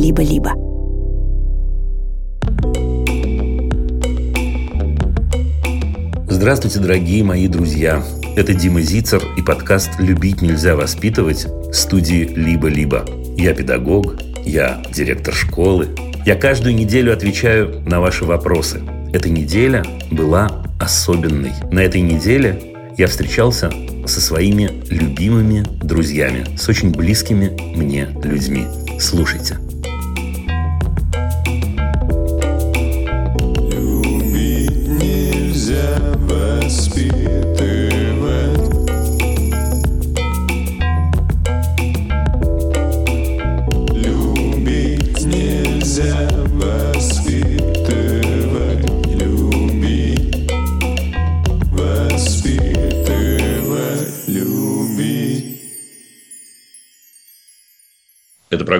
[0.00, 0.54] «Либо-либо».
[6.26, 8.02] Здравствуйте, дорогие мои друзья.
[8.34, 13.04] Это Дима Зицер и подкаст «Любить нельзя воспитывать» студии «Либо-либо».
[13.36, 14.16] Я педагог,
[14.46, 15.88] я директор школы.
[16.24, 18.80] Я каждую неделю отвечаю на ваши вопросы.
[19.12, 21.52] Эта неделя была особенной.
[21.70, 22.58] На этой неделе
[22.96, 23.70] я встречался
[24.06, 28.64] со своими любимыми друзьями, с очень близкими мне людьми.
[28.98, 29.58] Слушайте.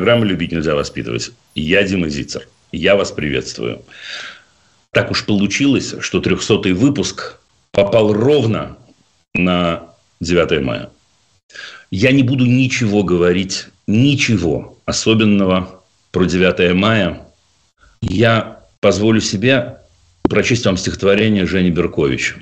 [0.00, 1.30] Это программа «Любить нельзя воспитывать».
[1.54, 2.48] Я Дима Зицер.
[2.72, 3.82] Я вас приветствую.
[4.92, 7.38] Так уж получилось, что 300-й выпуск
[7.70, 8.78] попал ровно
[9.34, 9.90] на
[10.22, 10.88] 9 мая.
[11.90, 17.20] Я не буду ничего говорить, ничего особенного про 9 мая.
[18.00, 19.80] Я позволю себе
[20.22, 22.36] прочесть вам стихотворение Жени Берковича.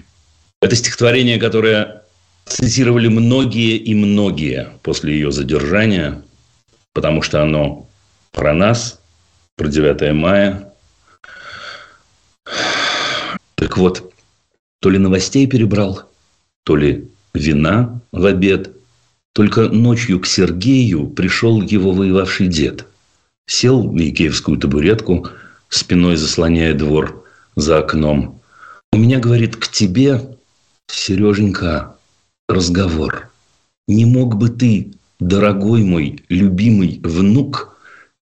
[0.62, 2.02] Это стихотворение, которое
[2.47, 6.22] цитировали многие и многие после ее задержания–
[6.94, 7.89] потому что оно
[8.33, 9.00] про нас,
[9.56, 10.72] про 9 мая.
[13.56, 14.12] Так вот,
[14.81, 16.03] то ли новостей перебрал,
[16.64, 18.70] то ли вина в обед.
[19.34, 22.86] Только ночью к Сергею пришел его воевавший дед.
[23.47, 25.28] Сел на икеевскую табуретку,
[25.69, 27.25] спиной заслоняя двор
[27.56, 28.41] за окном.
[28.92, 30.36] У меня, говорит, к тебе,
[30.89, 31.97] Сереженька,
[32.48, 33.31] разговор.
[33.86, 37.77] Не мог бы ты дорогой мой любимый внук,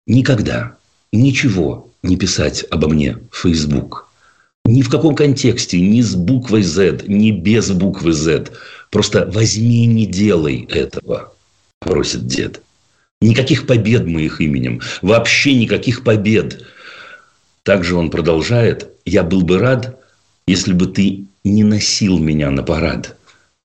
[0.07, 0.77] никогда
[1.11, 4.07] ничего не писать обо мне в Facebook.
[4.65, 8.47] Ни в каком контексте, ни с буквой Z, ни без буквы Z.
[8.89, 11.33] Просто возьми и не делай этого,
[11.79, 12.61] просит дед.
[13.21, 16.63] Никаких побед моих именем, вообще никаких побед.
[17.63, 19.99] Также он продолжает, я был бы рад,
[20.47, 23.15] если бы ты не носил меня на парад.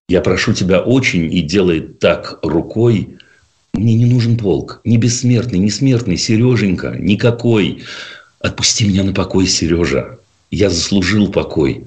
[0.08, 3.18] Я прошу тебя очень и делай так рукой.
[3.80, 4.82] Мне не нужен полк.
[4.84, 7.82] Ни бессмертный, ни смертный, Сереженька, никакой.
[8.38, 10.18] Отпусти меня на покой, Сережа.
[10.50, 11.86] Я заслужил покой.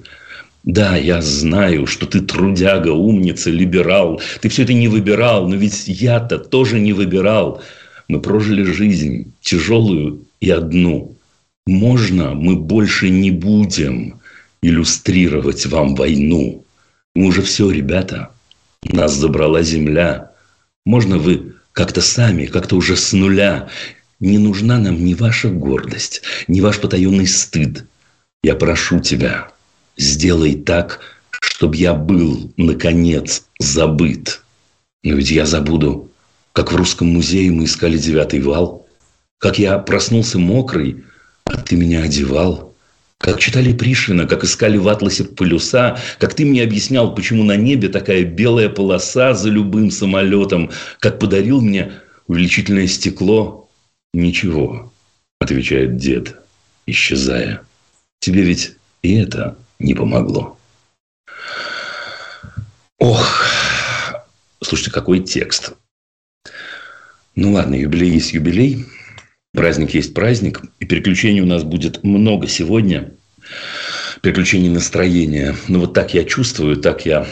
[0.64, 4.20] Да, я знаю, что ты трудяга, умница, либерал.
[4.40, 7.62] Ты все это не выбирал, но ведь я-то тоже не выбирал.
[8.08, 11.16] Мы прожили жизнь тяжелую и одну.
[11.64, 14.20] Можно мы больше не будем
[14.62, 16.64] иллюстрировать вам войну?
[17.14, 18.30] Мы уже все, ребята.
[18.82, 20.32] Нас забрала земля.
[20.84, 23.68] Можно вы как-то сами, как-то уже с нуля?
[24.20, 27.84] Не нужна нам ни ваша гордость, ни ваш потаенный стыд.
[28.42, 29.50] Я прошу тебя,
[29.98, 34.42] сделай так, чтобы я был, наконец, забыт.
[35.02, 36.10] Но ведь я забуду,
[36.52, 38.86] как в русском музее мы искали девятый вал,
[39.38, 41.04] как я проснулся мокрый,
[41.44, 42.70] а ты меня одевал–
[43.24, 47.88] как читали Пришвина, как искали в атласе полюса, как ты мне объяснял, почему на небе
[47.88, 50.70] такая белая полоса за любым самолетом,
[51.00, 51.92] как подарил мне
[52.26, 53.70] увеличительное стекло.
[54.12, 54.92] Ничего,
[55.40, 56.36] отвечает дед,
[56.86, 57.62] исчезая.
[58.20, 60.58] Тебе ведь и это не помогло.
[62.98, 63.46] Ох,
[64.62, 65.72] слушайте, какой текст.
[67.36, 68.84] Ну ладно, юбилей есть юбилей.
[69.54, 73.12] Праздник есть праздник, и переключений у нас будет много сегодня.
[74.20, 75.54] Переключений настроения.
[75.68, 77.26] Ну, вот так я чувствую, так я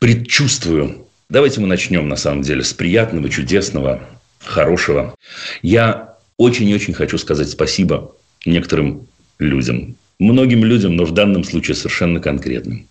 [0.00, 1.06] предчувствую.
[1.28, 4.02] Давайте мы начнем, на самом деле, с приятного, чудесного,
[4.42, 5.14] хорошего.
[5.62, 9.06] Я очень и очень хочу сказать спасибо некоторым
[9.38, 9.96] людям.
[10.18, 12.88] Многим людям, но в данном случае совершенно конкретным.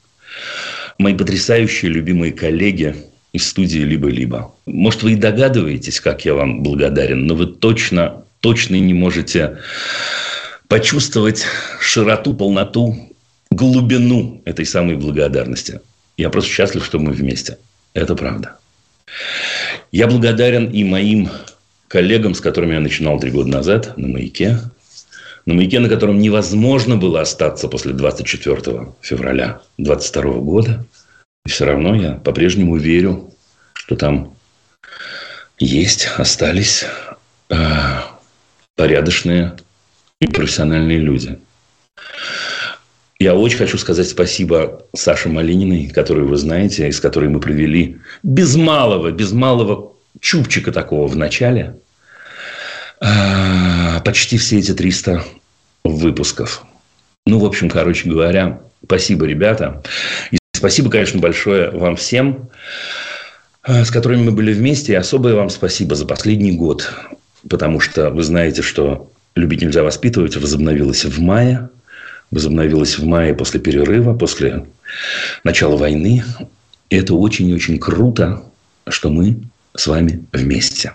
[0.97, 2.95] Мои потрясающие, любимые коллеги
[3.33, 4.53] из студии «Либо-либо».
[4.65, 9.59] Может, вы и догадываетесь, как я вам благодарен, но вы точно точно не можете
[10.67, 11.45] почувствовать
[11.79, 13.15] широту, полноту,
[13.49, 15.79] глубину этой самой благодарности.
[16.17, 17.57] Я просто счастлив, что мы вместе.
[17.93, 18.57] Это правда.
[19.93, 21.29] Я благодарен и моим
[21.87, 24.59] коллегам, с которыми я начинал три года назад на «Маяке».
[25.45, 30.85] На «Маяке», на котором невозможно было остаться после 24 февраля 22 года.
[31.45, 33.33] И все равно я по-прежнему верю,
[33.73, 34.35] что там
[35.59, 36.85] есть, остались
[37.49, 38.12] а,
[38.75, 39.55] порядочные
[40.19, 41.39] и профессиональные люди.
[43.19, 48.55] Я очень хочу сказать спасибо Саше Малининой, которую вы знаете, из которой мы провели без
[48.55, 51.77] малого, без малого чупчика такого в начале.
[52.99, 55.23] А, почти все эти 300
[55.83, 56.65] выпусков.
[57.25, 59.83] Ну, в общем, короче говоря, спасибо, ребята.
[60.31, 62.49] И спасибо, конечно, большое вам всем,
[63.65, 64.93] э, с которыми мы были вместе.
[64.93, 66.91] И особое вам спасибо за последний год.
[67.49, 71.69] Потому что вы знаете, что «Любить нельзя воспитывать» возобновилось в мае.
[72.31, 74.65] Возобновилось в мае после перерыва, после
[75.43, 76.23] начала войны.
[76.89, 78.43] И это очень-очень круто,
[78.87, 79.41] что мы
[79.75, 80.93] с вами вместе.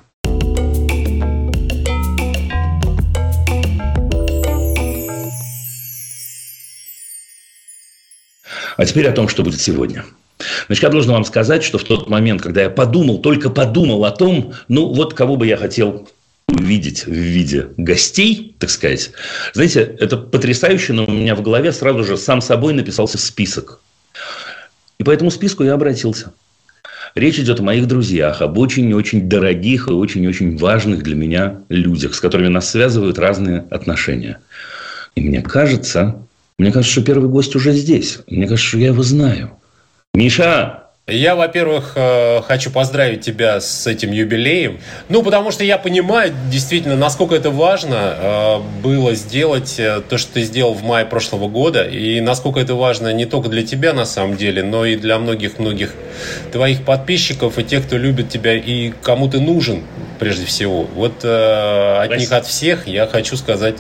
[8.76, 10.04] А теперь о том, что будет сегодня.
[10.66, 14.12] Значит, я должен вам сказать, что в тот момент, когда я подумал, только подумал о
[14.12, 16.08] том, ну, вот кого бы я хотел
[16.48, 19.12] увидеть в виде гостей, так сказать.
[19.52, 23.80] Знаете, это потрясающе, но у меня в голове сразу же сам собой написался список.
[24.98, 26.32] И по этому списку я обратился.
[27.14, 32.20] Речь идет о моих друзьях, об очень-очень дорогих и очень-очень важных для меня людях, с
[32.20, 34.40] которыми нас связывают разные отношения.
[35.14, 36.22] И мне кажется,
[36.58, 38.20] мне кажется, что первый гость уже здесь.
[38.28, 39.52] Мне кажется, что я его знаю.
[40.14, 44.78] Миша, я, во-первых, э, хочу поздравить тебя с этим юбилеем.
[45.08, 50.34] Ну, потому что я понимаю действительно, насколько это важно э, было сделать э, то, что
[50.34, 51.84] ты сделал в мае прошлого года.
[51.84, 55.94] И насколько это важно не только для тебя, на самом деле, но и для многих-многих
[56.52, 59.84] твоих подписчиков и тех, кто любит тебя и кому ты нужен
[60.18, 60.82] прежде всего.
[60.94, 63.76] Вот э, от них, от всех я хочу сказать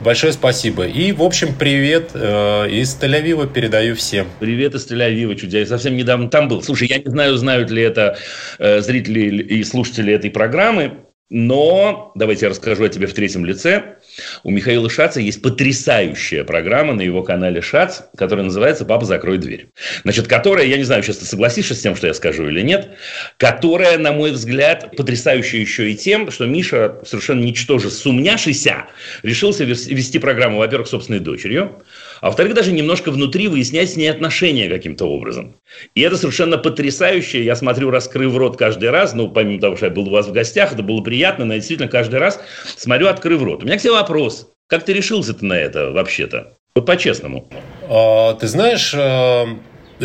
[0.00, 0.86] большое спасибо.
[0.86, 4.26] И, в общем, привет э, из Тель-Авива передаю всем.
[4.40, 5.60] Привет из Тель-Авива, чудя.
[5.60, 6.62] Я совсем недавно там был.
[6.72, 8.16] Слушай, я не знаю, знают ли это
[8.58, 13.96] э, зрители и слушатели этой программы, но давайте я расскажу о тебе в третьем лице.
[14.42, 19.68] У Михаила Шаца есть потрясающая программа на его канале Шац, которая называется «Папа, закрой дверь».
[20.02, 22.96] Значит, которая, я не знаю, сейчас ты согласишься с тем, что я скажу или нет,
[23.36, 28.86] которая, на мой взгляд, потрясающая еще и тем, что Миша, совершенно ничтоже сумняшися,
[29.22, 31.82] решился вести программу, во-первых, собственной дочерью,
[32.22, 35.56] а во-вторых, даже немножко внутри выяснять с ней отношения каким-то образом.
[35.96, 37.44] И это совершенно потрясающе.
[37.44, 40.32] Я смотрю, раскрыв рот каждый раз, ну, помимо того, что я был у вас в
[40.32, 42.40] гостях, это было приятно, но я действительно каждый раз
[42.76, 43.64] смотрю, открыв рот.
[43.64, 44.48] У меня к тебе вопрос.
[44.68, 46.54] Как ты решился-то на это вообще-то?
[46.76, 47.48] Вот по-честному.
[47.88, 49.46] А, ты знаешь, а,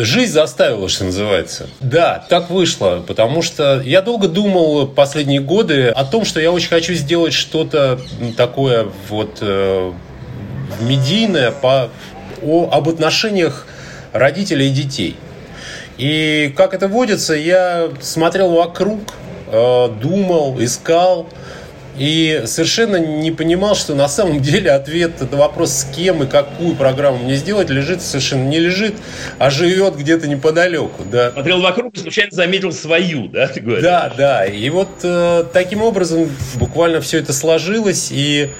[0.00, 1.68] Жизнь заставила, что называется.
[1.80, 6.68] Да, так вышло, потому что я долго думал последние годы о том, что я очень
[6.68, 7.98] хочу сделать что-то
[8.36, 9.92] такое вот э,
[10.80, 11.90] медийное по,
[12.42, 13.66] о, об отношениях
[14.12, 15.16] родителей и детей.
[15.96, 19.00] И как это водится, я смотрел вокруг,
[19.48, 21.26] э, думал, искал,
[21.98, 26.76] и совершенно не понимал, что на самом деле ответ на вопрос, с кем и какую
[26.76, 28.94] программу мне сделать, лежит совершенно не лежит,
[29.38, 31.02] а живет где-то неподалеку.
[31.04, 31.32] Да.
[31.32, 33.82] Смотрел вокруг и случайно заметил свою, да, ты говоришь?
[33.82, 34.46] Да, да.
[34.46, 38.50] И вот э, таким образом буквально все это сложилось, и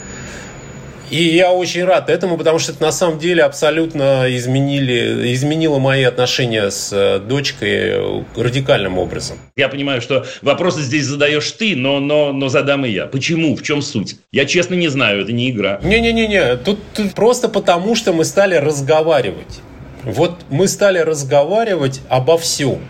[1.11, 6.03] и я очень рад этому, потому что это на самом деле абсолютно изменили, изменило мои
[6.05, 9.39] отношения с э, дочкой радикальным образом.
[9.57, 13.07] Я понимаю, что вопросы здесь задаешь ты, но, но, но задам и я.
[13.07, 13.57] Почему?
[13.57, 14.17] В чем суть?
[14.33, 15.81] Я честно не знаю, это не игра.
[15.83, 19.61] Не-не-не, тут, тут просто потому, что мы стали разговаривать.
[20.05, 22.81] Вот мы стали разговаривать обо всем.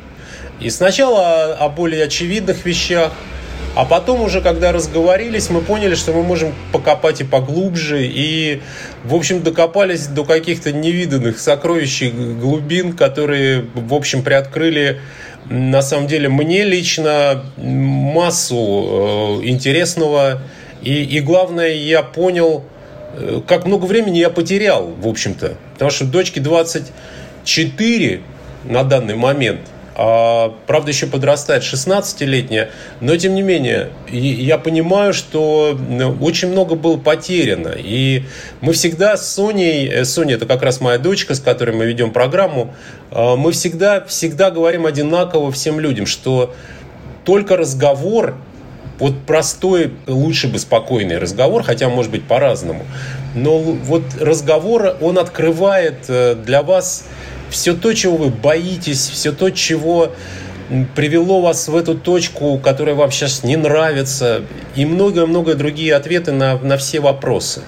[0.60, 3.12] И сначала о более очевидных вещах,
[3.74, 8.60] а потом уже, когда разговорились, мы поняли, что мы можем покопать и поглубже, и,
[9.04, 15.00] в общем, докопались до каких-то невиданных сокровищ глубин, которые, в общем, приоткрыли
[15.48, 18.56] на самом деле мне лично массу
[19.42, 20.42] э, интересного.
[20.82, 22.64] И, и главное, я понял,
[23.14, 25.56] э, как много времени я потерял, в общем-то.
[25.74, 28.20] Потому что дочке 24
[28.64, 29.60] на данный момент–
[30.00, 35.76] а, правда, еще подрастает 16-летняя, но тем не менее, я понимаю, что
[36.20, 37.74] очень много было потеряно.
[37.76, 38.22] И
[38.60, 42.12] мы всегда с Соней, э, Соня это как раз моя дочка, с которой мы ведем
[42.12, 42.72] программу,
[43.10, 46.54] а, мы всегда, всегда говорим одинаково всем людям, что
[47.24, 48.36] только разговор
[49.00, 52.84] вот простой, лучше бы спокойный разговор, хотя может быть по-разному.
[53.34, 57.04] Но вот разговор, он открывает э, для вас
[57.50, 60.12] все то, чего вы боитесь, все то, чего
[60.94, 64.42] привело вас в эту точку, которая вам сейчас не нравится,
[64.76, 67.62] и многое-многое другие ответы на, на все вопросы.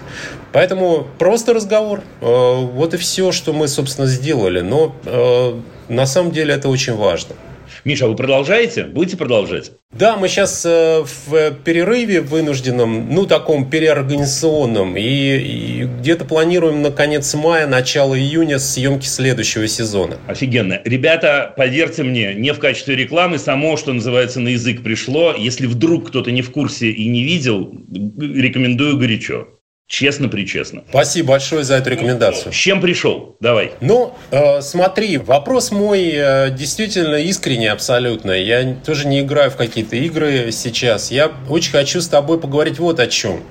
[0.52, 2.02] Поэтому просто разговор.
[2.20, 4.60] Э, вот и все, что мы, собственно, сделали.
[4.60, 7.36] Но э, на самом деле это очень важно.
[7.84, 8.84] Миша, а вы продолжаете?
[8.84, 9.72] Будете продолжать?
[9.92, 16.90] Да, мы сейчас э, в перерыве вынужденном, ну, таком переорганизационном, и, и где-то планируем на
[16.90, 20.18] конец мая, начало июня съемки следующего сезона.
[20.26, 20.80] Офигенно.
[20.84, 25.34] Ребята, поверьте мне, не в качестве рекламы, само, что называется, на язык пришло.
[25.36, 29.48] Если вдруг кто-то не в курсе и не видел, рекомендую горячо.
[29.90, 30.84] Честно-причестно.
[30.88, 32.52] Спасибо большое за эту рекомендацию.
[32.52, 33.34] С чем пришел?
[33.40, 33.72] Давай.
[33.80, 38.30] Ну, э, смотри, вопрос мой э, действительно искренний абсолютно.
[38.30, 41.10] Я тоже не играю в какие-то игры сейчас.
[41.10, 43.42] Я очень хочу с тобой поговорить вот о чем.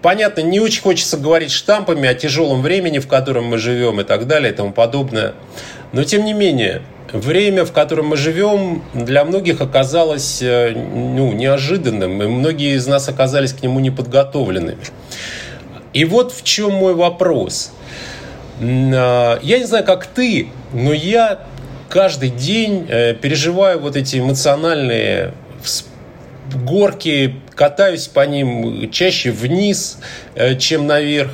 [0.00, 4.28] Понятно, не очень хочется говорить штампами о тяжелом времени, в котором мы живем и так
[4.28, 5.34] далее и тому подобное.
[5.92, 12.22] Но тем не менее, время, в котором мы живем, для многих оказалось э, ну, неожиданным,
[12.22, 14.78] и многие из нас оказались к нему неподготовленными.
[15.94, 17.72] И вот в чем мой вопрос.
[18.60, 21.46] А, я не знаю, как ты, но я
[21.88, 25.32] каждый день э, переживаю вот эти эмоциональные
[26.52, 29.98] горки, катаюсь по ним чаще вниз,
[30.34, 31.30] э, чем наверх.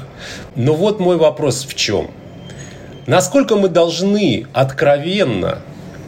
[0.55, 2.11] Но вот мой вопрос в чем.
[3.07, 5.61] Насколько мы должны откровенно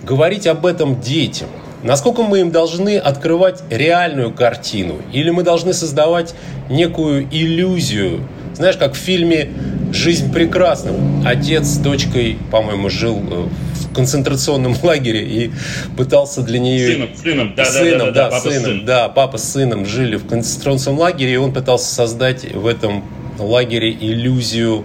[0.02, 1.48] говорить об этом детям?
[1.82, 5.00] Насколько мы им должны открывать реальную картину?
[5.12, 6.34] Или мы должны создавать
[6.68, 9.50] некую иллюзию знаешь, как в фильме
[9.92, 10.92] «Жизнь прекрасна».
[11.24, 13.48] Отец с дочкой, по-моему, жил э,
[13.90, 15.50] в концентрационном лагере и
[15.96, 16.94] пытался для нее...
[16.94, 18.84] Сыном, сыном, да, сыном, да, да, да, да, папа сыном, сын.
[18.84, 23.04] да, папа с сыном жили в концентрационном лагере, и он пытался создать в этом
[23.38, 24.84] лагере иллюзию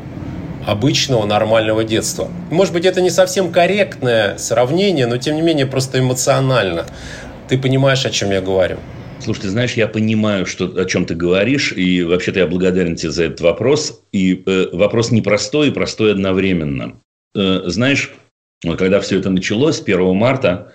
[0.65, 2.27] обычного нормального детства.
[2.51, 6.85] Может быть, это не совсем корректное сравнение, но тем не менее просто эмоционально.
[7.47, 8.77] Ты понимаешь, о чем я говорю?
[9.27, 13.11] Слушай, ты знаешь, я понимаю, что, о чем ты говоришь, и вообще-то я благодарен тебе
[13.11, 14.05] за этот вопрос.
[14.13, 17.01] И э, вопрос непростой и простой одновременно.
[17.35, 18.13] Э, знаешь,
[18.77, 20.71] когда все это началось, 1 марта,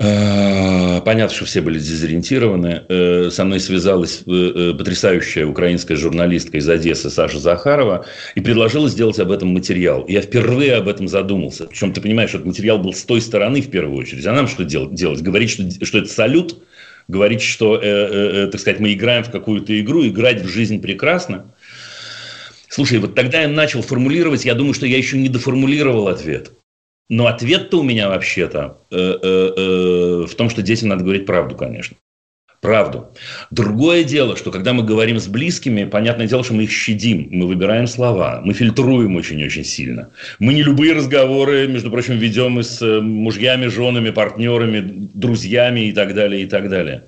[0.00, 2.84] э, понятно, что все были дезориентированы.
[2.88, 8.88] Э, со мной связалась э, э, потрясающая украинская журналистка из Одессы Саша Захарова и предложила
[8.88, 10.04] сделать об этом материал.
[10.06, 11.66] Я впервые об этом задумался.
[11.66, 14.24] Причем ты понимаешь, этот материал был с той стороны в первую очередь.
[14.26, 14.94] А нам что делать?
[14.94, 15.22] делать?
[15.22, 16.62] Говорить, что, что это салют–
[17.08, 20.80] говорить, что, э, э, э, так сказать, мы играем в какую-то игру, играть в жизнь
[20.80, 21.54] прекрасно.
[22.68, 26.52] Слушай, вот тогда я начал формулировать, я думаю, что я еще не доформулировал ответ.
[27.08, 31.56] Но ответ-то у меня вообще-то э, э, э, в том, что детям надо говорить правду,
[31.56, 31.96] конечно
[32.60, 33.14] правду.
[33.50, 37.46] Другое дело, что когда мы говорим с близкими, понятное дело, что мы их щадим, мы
[37.46, 40.10] выбираем слова, мы фильтруем очень-очень сильно.
[40.38, 44.82] Мы не любые разговоры, между прочим, ведем и с э, мужьями, женами, партнерами,
[45.14, 47.04] друзьями и так далее, и так далее.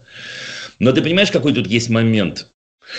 [0.78, 2.48] Но ты понимаешь, какой тут есть момент?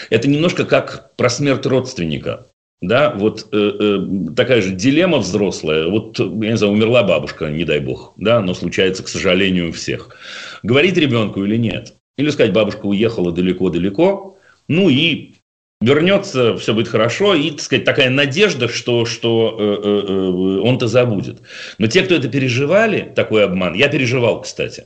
[0.09, 2.47] Это немножко как про смерть родственника.
[2.81, 5.87] Да, вот э, э, такая же дилемма взрослая.
[5.87, 9.71] Вот, я не знаю, умерла бабушка, не дай бог, да, но случается, к сожалению, у
[9.71, 10.15] всех.
[10.63, 11.93] Говорить ребенку или нет?
[12.21, 14.37] Или сказать, бабушка уехала далеко-далеко,
[14.67, 15.33] ну и
[15.81, 20.87] вернется, все будет хорошо, и, так сказать, такая надежда, что, что э, э, э, он-то
[20.87, 21.41] забудет.
[21.79, 24.85] Но те, кто это переживали, такой обман, я переживал, кстати,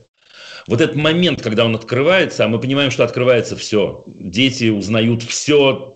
[0.66, 5.92] вот этот момент, когда он открывается, а мы понимаем, что открывается все, дети узнают все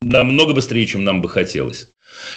[0.00, 1.88] намного быстрее, чем нам бы хотелось.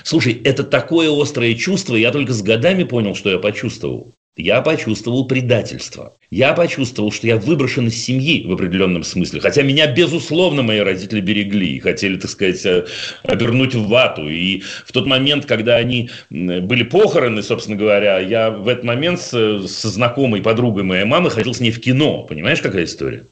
[0.02, 5.25] Слушай, это такое острое чувство, я только с годами понял, что я почувствовал я почувствовал
[5.25, 6.13] предательство.
[6.29, 9.39] Я почувствовал, что я выброшен из семьи в определенном смысле.
[9.39, 12.86] Хотя меня, безусловно, мои родители берегли и хотели, так сказать, э,
[13.24, 14.29] обернуть в вату.
[14.29, 19.67] И в тот момент, когда они были похороны, собственно говоря, я в этот момент со,
[19.67, 22.24] со знакомой подругой моей мамы ходил с ней в кино.
[22.24, 23.25] Понимаешь, какая история?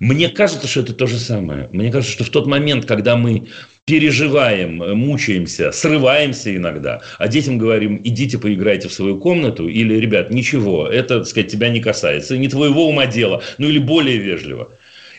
[0.00, 1.68] Мне кажется, что это то же самое.
[1.72, 3.46] Мне кажется, что в тот момент, когда мы
[3.86, 10.86] переживаем, мучаемся, срываемся иногда, а детям говорим, идите поиграйте в свою комнату, или, ребят, ничего,
[10.86, 14.72] это, так сказать, тебя не касается, не твоего ума дело, ну или более вежливо.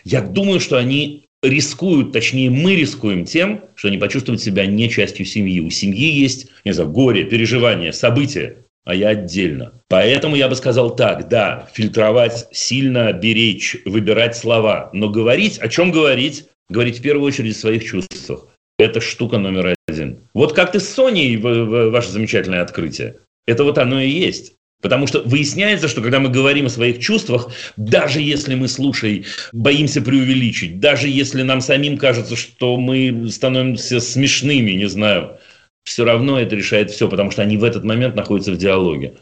[0.04, 5.26] Я думаю, что они рискуют, точнее, мы рискуем тем, что они почувствуют себя не частью
[5.26, 5.60] семьи.
[5.60, 9.80] У семьи есть, не знаю, горе, переживания, события, а я отдельно.
[9.88, 15.90] Поэтому я бы сказал так, да, фильтровать сильно, беречь, выбирать слова, но говорить, о чем
[15.90, 16.46] говорить?
[16.70, 18.48] Говорить в первую очередь о своих чувствах.
[18.78, 20.20] Это штука номер один.
[20.34, 23.16] Вот как ты с Соней, ваше замечательное открытие.
[23.46, 24.54] Это вот оно и есть.
[24.82, 30.02] Потому что выясняется, что когда мы говорим о своих чувствах, даже если мы, слушай, боимся
[30.02, 35.38] преувеличить, даже если нам самим кажется, что мы становимся смешными, не знаю,
[35.84, 39.14] все равно это решает все, потому что они в этот момент находятся в диалоге.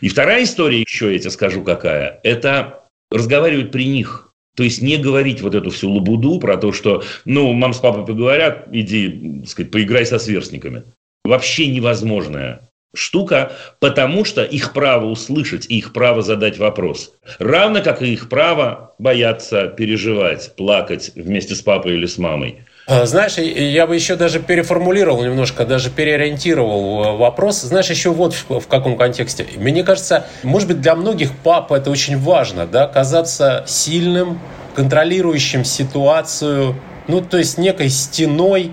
[0.00, 4.32] И вторая история еще, я тебе скажу какая, это разговаривать при них.
[4.56, 8.06] То есть не говорить вот эту всю лабуду про то, что, ну, мам с папой
[8.06, 10.84] поговорят, иди, так сказать, поиграй со сверстниками.
[11.24, 17.12] Вообще невозможная штука, потому что их право услышать и их право задать вопрос.
[17.38, 22.64] Равно как и их право бояться переживать, плакать вместе с папой или с мамой.
[22.88, 27.62] А, знаешь, я бы еще даже переформулировал немножко, даже переориентировал э, вопрос.
[27.62, 29.44] Знаешь, еще вот в каком контексте.
[29.56, 34.38] Мне кажется, может быть, для многих пап это очень важно, да, казаться сильным,
[34.76, 36.76] контролирующим ситуацию,
[37.08, 38.70] ну, то есть некой стеной,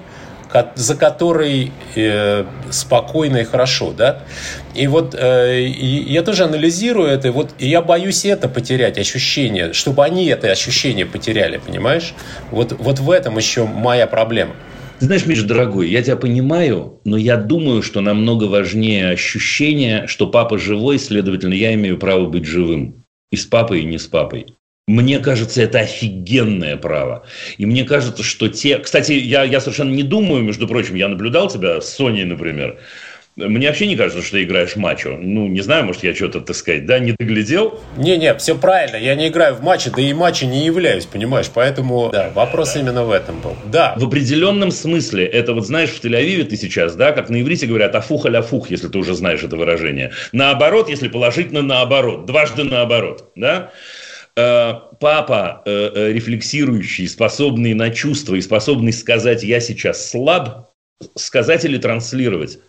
[0.75, 4.23] за которой э, спокойно и хорошо, да.
[4.75, 9.73] И вот э, я тоже анализирую это, и вот и я боюсь это потерять, ощущение,
[9.73, 12.13] чтобы они это ощущение потеряли, понимаешь?
[12.51, 14.55] Вот, вот в этом еще моя проблема.
[14.99, 20.57] Знаешь, Миша, дорогой, я тебя понимаю, но я думаю, что намного важнее ощущение, что папа
[20.57, 23.03] живой, следовательно, я имею право быть живым.
[23.31, 24.55] И с папой, и не с папой.
[24.87, 27.25] Мне кажется, это офигенное право.
[27.57, 28.79] И мне кажется, что те...
[28.79, 32.79] Кстати, я, я совершенно не думаю, между прочим, я наблюдал тебя с Соней, например.
[33.37, 35.17] Мне вообще не кажется, что ты играешь мачо.
[35.17, 37.79] Ну, не знаю, может, я что-то, так сказать, да, не доглядел?
[37.95, 38.97] Не-не, все правильно.
[38.97, 41.47] Я не играю в матче, да и матче не являюсь, понимаешь?
[41.51, 42.81] Поэтому, да, вопрос да.
[42.81, 43.55] именно в этом был.
[43.63, 43.95] Да.
[43.97, 47.95] В определенном смысле, это вот знаешь, в Тель-Авиве ты сейчас, да, как на иврите говорят,
[47.95, 50.11] афух аля фух, если ты уже знаешь это выражение.
[50.33, 52.25] Наоборот, если положительно наоборот.
[52.25, 53.71] Дважды наоборот, да?
[54.35, 60.71] Э, папа, э, э, рефлексирующий, способный на чувства и способный сказать «я сейчас слаб»,
[61.15, 62.59] сказать или транслировать,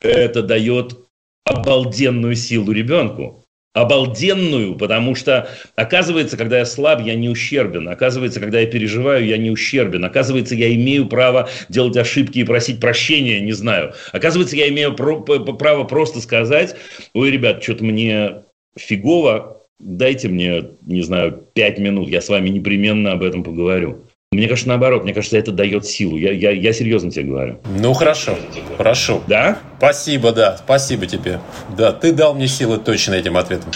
[0.00, 0.98] это дает
[1.44, 3.44] обалденную силу ребенку.
[3.74, 7.88] Обалденную, потому что, оказывается, когда я слаб, я не ущербен.
[7.88, 10.04] Оказывается, когда я переживаю, я не ущербен.
[10.04, 13.94] Оказывается, я имею право делать ошибки и просить прощения, не знаю.
[14.12, 16.76] Оказывается, я имею право просто сказать,
[17.14, 18.42] ой, ребят, что-то мне
[18.76, 24.04] фигово, дайте мне, не знаю, пять минут, я с вами непременно об этом поговорю.
[24.32, 26.16] Мне кажется, наоборот, мне кажется, это дает силу.
[26.16, 27.58] Я, я, я серьезно тебе говорю.
[27.78, 28.38] Ну, хорошо,
[28.78, 29.22] хорошо.
[29.26, 29.58] Да?
[29.76, 31.38] Спасибо, да, спасибо тебе.
[31.76, 33.72] Да, ты дал мне силы точно этим ответом.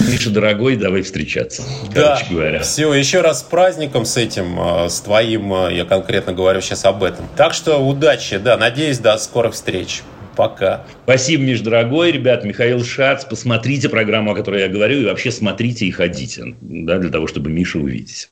[0.00, 1.62] Миша, дорогой, давай встречаться.
[1.94, 2.60] Да, говоря.
[2.60, 6.84] все, еще раз с праздником с этим, а, с твоим, а, я конкретно говорю сейчас
[6.84, 7.26] об этом.
[7.36, 10.02] Так что удачи, да, надеюсь, до скорых встреч.
[10.36, 10.84] Пока.
[11.04, 12.12] Спасибо, Миш, дорогой.
[12.12, 13.24] Ребят, Михаил Шац.
[13.24, 17.50] Посмотрите программу, о которой я говорю, и вообще смотрите и ходите, да, для того, чтобы
[17.50, 18.28] Мишу увидеть.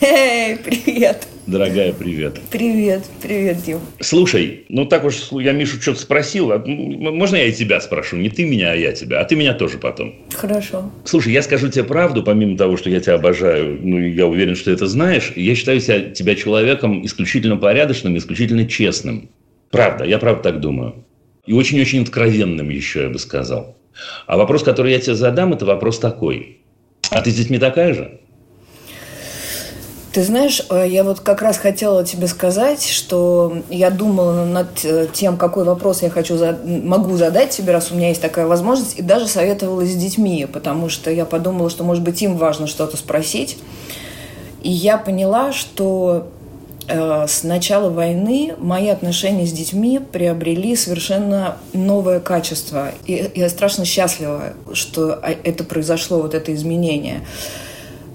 [0.00, 1.26] Эй, привет.
[1.46, 2.40] Дорогая, привет.
[2.50, 3.78] Привет, привет, Дим.
[4.00, 6.50] Слушай, ну так уж я Мишу что-то спросил.
[6.50, 8.16] А можно я и тебя спрошу?
[8.16, 9.20] Не ты меня, а я тебя.
[9.20, 10.16] А ты меня тоже потом.
[10.34, 10.90] Хорошо.
[11.04, 14.64] Слушай, я скажу тебе правду, помимо того, что я тебя обожаю, ну, я уверен, что
[14.66, 15.32] ты это знаешь.
[15.36, 19.28] Я считаю себя, тебя человеком исключительно порядочным, исключительно честным.
[19.70, 21.04] Правда, я правда так думаю.
[21.46, 23.76] И очень-очень откровенным еще, я бы сказал.
[24.26, 26.58] А вопрос, который я тебе задам, это вопрос такой.
[27.10, 28.18] А ты с детьми такая же?
[30.16, 35.08] Ты знаешь, э, я вот как раз хотела тебе сказать, что я думала над э,
[35.12, 39.02] тем, какой вопрос я хочу могу задать тебе, раз у меня есть такая возможность, и
[39.02, 43.58] даже советовала с детьми, потому что я подумала, что, может быть, им важно что-то спросить.
[44.62, 46.28] И я поняла, что
[46.88, 52.88] э, с начала войны мои отношения с детьми приобрели совершенно новое качество.
[53.04, 57.20] И я страшно счастлива, что а, это произошло, вот это изменение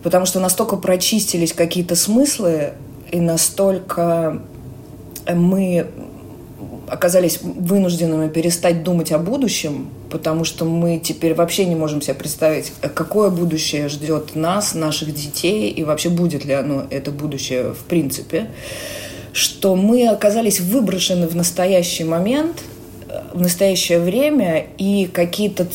[0.04, 2.74] потому что настолько прочистились какие-то смыслы,
[3.12, 4.42] и настолько
[5.28, 5.88] мы
[6.88, 12.74] оказались вынужденными перестать думать о будущем, потому что мы теперь вообще не можем себе представить,
[12.94, 18.50] какое будущее ждет нас, наших детей, и вообще будет ли оно, это будущее в принципе,
[19.32, 22.64] что мы оказались выброшены в настоящий момент–
[23.34, 25.68] в настоящее время, и какие-то,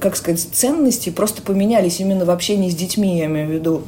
[0.00, 3.82] как сказать, ценности просто поменялись именно в общении с детьми, я имею в виду.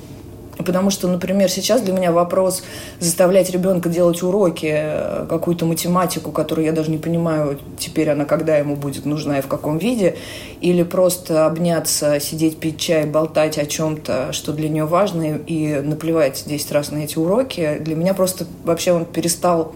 [0.58, 2.62] Потому что, например, сейчас для меня вопрос
[3.00, 8.56] заставлять ребенка делать уроки, э, какую-то математику, которую я даже не понимаю, теперь она когда
[8.56, 10.16] ему будет нужна и в каком виде,
[10.60, 16.44] или просто обняться, сидеть, пить чай, болтать о чем-то, что для нее важно, и наплевать
[16.46, 19.72] 10 раз на эти уроки, для меня просто вообще он перестал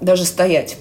[0.00, 0.76] даже стоять.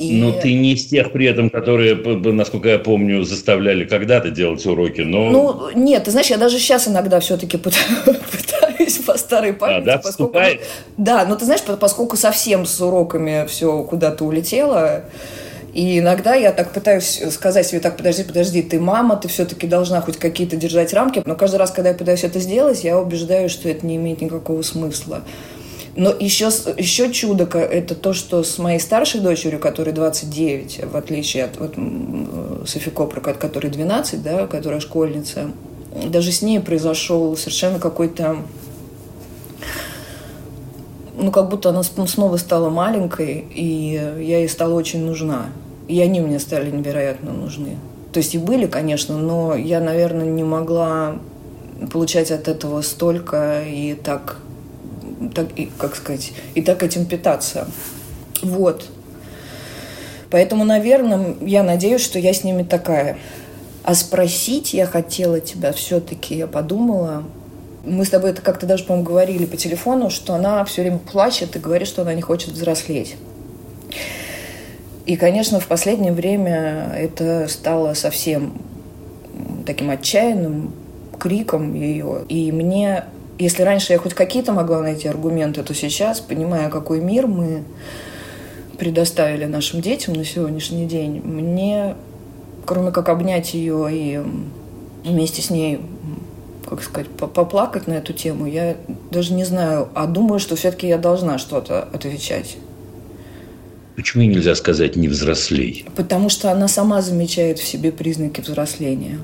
[0.00, 0.18] И...
[0.18, 5.02] Но ты не из тех при этом, которые, насколько я помню, заставляли когда-то делать уроки,
[5.02, 5.30] но...
[5.30, 9.78] Ну, нет, ты знаешь, я даже сейчас иногда все-таки пытаюсь по старой памяти.
[9.78, 10.32] А, да, поскольку...
[10.32, 10.60] Вступает?
[10.96, 15.04] Да, но ты знаешь, поскольку совсем с уроками все куда-то улетело,
[15.74, 20.00] и иногда я так пытаюсь сказать себе, так, подожди, подожди, ты мама, ты все-таки должна
[20.00, 21.22] хоть какие-то держать рамки.
[21.26, 24.62] Но каждый раз, когда я пытаюсь это сделать, я убеждаюсь, что это не имеет никакого
[24.62, 25.22] смысла.
[25.96, 31.44] Но еще, еще чудо это то, что с моей старшей дочерью, которой 29, в отличие
[31.44, 31.74] от вот,
[32.66, 35.50] Софи Копра, которой 12, да, которая школьница,
[36.06, 38.36] даже с ней произошел совершенно какой-то
[41.16, 45.46] ну, как будто она снова стала маленькой, и я ей стала очень нужна.
[45.86, 47.76] И они мне стали невероятно нужны.
[48.12, 51.16] То есть и были, конечно, но я, наверное, не могла
[51.92, 54.38] получать от этого столько и так,
[55.34, 57.68] так и, как сказать, и так этим питаться.
[58.42, 58.86] Вот.
[60.30, 63.18] Поэтому, наверное, я надеюсь, что я с ними такая.
[63.82, 67.24] А спросить я хотела тебя все-таки, я подумала,
[67.84, 71.56] мы с тобой это как-то даже, по-моему, говорили по телефону, что она все время плачет
[71.56, 73.16] и говорит, что она не хочет взрослеть.
[75.06, 78.52] И, конечно, в последнее время это стало совсем
[79.66, 80.72] таким отчаянным
[81.18, 82.24] криком ее.
[82.28, 83.04] И мне,
[83.40, 87.64] если раньше я хоть какие-то могла найти аргументы, то сейчас, понимая, какой мир мы
[88.78, 91.96] предоставили нашим детям на сегодняшний день, мне,
[92.66, 94.20] кроме как обнять ее и
[95.04, 95.80] вместе с ней
[96.68, 98.76] как сказать, поплакать на эту тему, я
[99.10, 102.58] даже не знаю, а думаю, что все-таки я должна что-то отвечать.
[103.96, 105.84] Почему нельзя сказать «не взрослей»?
[105.96, 109.18] Потому что она сама замечает в себе признаки взросления.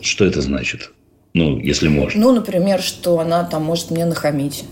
[0.00, 0.90] Что это значит?
[1.34, 2.20] Ну, если можно.
[2.20, 4.64] Ну, например, что она там может мне нахамить.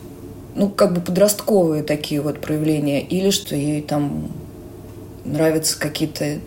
[0.54, 3.00] Ну, как бы подростковые такие вот проявления.
[3.00, 4.30] Или что ей там
[5.24, 6.38] нравятся какие-то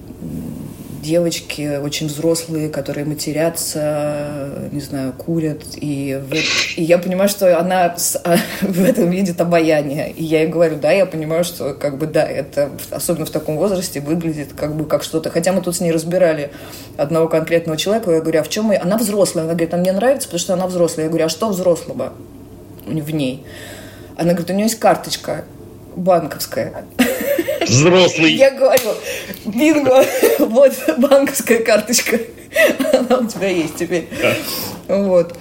[1.03, 5.61] девочки очень взрослые, которые матерятся, не знаю, курят.
[5.75, 6.19] И,
[6.75, 7.95] и я понимаю, что она
[8.61, 10.11] в этом видит обаяние.
[10.11, 13.57] И я ей говорю, да, я понимаю, что как бы да, это особенно в таком
[13.57, 15.29] возрасте выглядит как бы как что-то.
[15.29, 16.51] Хотя мы тут с ней разбирали
[16.97, 18.77] одного конкретного человека, я говорю, а в чем мы?
[18.77, 19.43] Она взрослая.
[19.43, 21.05] Она говорит, а мне нравится, потому что она взрослая.
[21.05, 22.13] Я говорю, а что взрослого
[22.85, 23.45] в ней?
[24.15, 25.43] Она говорит, у нее есть карточка
[25.95, 26.85] банковская.
[27.69, 28.33] Взрослый.
[28.33, 28.91] Я говорю,
[29.45, 30.05] бинго,
[30.39, 32.19] вот банковская карточка.
[32.93, 34.07] Она у тебя есть теперь.
[34.87, 35.37] Вот.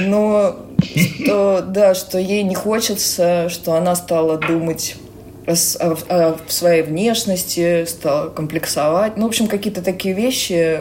[0.00, 4.96] Но что, да, что ей не хочется, что она стала думать
[5.46, 9.16] о, о, о своей внешности, стала комплексовать.
[9.16, 10.80] Ну, в общем, какие-то такие вещи,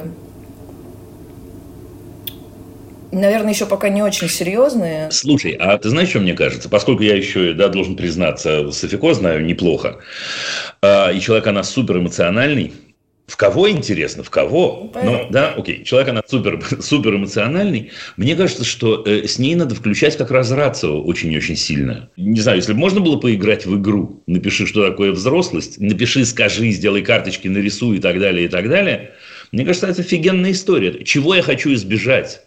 [3.19, 5.09] наверное, еще пока не очень серьезные.
[5.11, 6.69] Слушай, а ты знаешь, что мне кажется?
[6.69, 9.99] Поскольку я еще, да, должен признаться, Софико знаю неплохо,
[10.81, 12.73] а, и человек она супер эмоциональный,
[13.27, 14.91] в кого интересно, в кого?
[15.03, 17.91] Ну, да, окей, человек она супер, супер эмоциональный.
[18.17, 22.09] Мне кажется, что э, с ней надо включать как раз рацио очень-очень сильно.
[22.17, 26.69] Не знаю, если бы можно было поиграть в игру, напиши, что такое взрослость, напиши, скажи,
[26.69, 29.11] сделай карточки, нарисуй и так далее, и так далее.
[29.51, 31.03] Мне кажется, это офигенная история.
[31.03, 32.44] Чего я хочу избежать?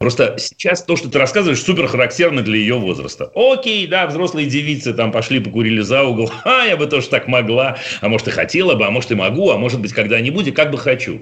[0.00, 3.30] Просто сейчас то, что ты рассказываешь, супер характерно для ее возраста.
[3.34, 6.32] Окей, да, взрослые девицы там пошли, покурили за угол.
[6.46, 7.76] А, я бы тоже так могла.
[8.00, 10.70] А может, и хотела бы, а может, и могу, а может быть, когда-нибудь, и как
[10.70, 11.20] бы хочу.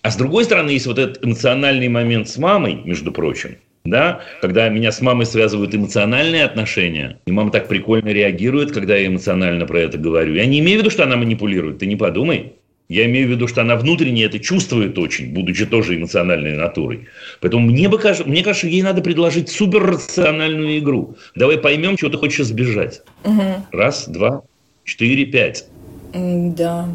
[0.00, 4.70] А с другой стороны, есть вот этот эмоциональный момент с мамой, между прочим, да, когда
[4.70, 9.78] меня с мамой связывают эмоциональные отношения, и мама так прикольно реагирует, когда я эмоционально про
[9.78, 10.32] это говорю.
[10.32, 12.54] Я не имею в виду, что она манипулирует, ты не подумай.
[12.90, 17.06] Я имею в виду, что она внутренне это чувствует очень, будучи тоже эмоциональной натурой.
[17.40, 21.14] Поэтому мне, бы кажется, мне кажется, ей надо предложить суперрациональную игру.
[21.36, 23.02] Давай поймем, чего ты хочешь избежать.
[23.22, 23.68] Угу.
[23.70, 24.42] Раз, два,
[24.82, 25.66] четыре, пять.
[26.12, 26.88] Да.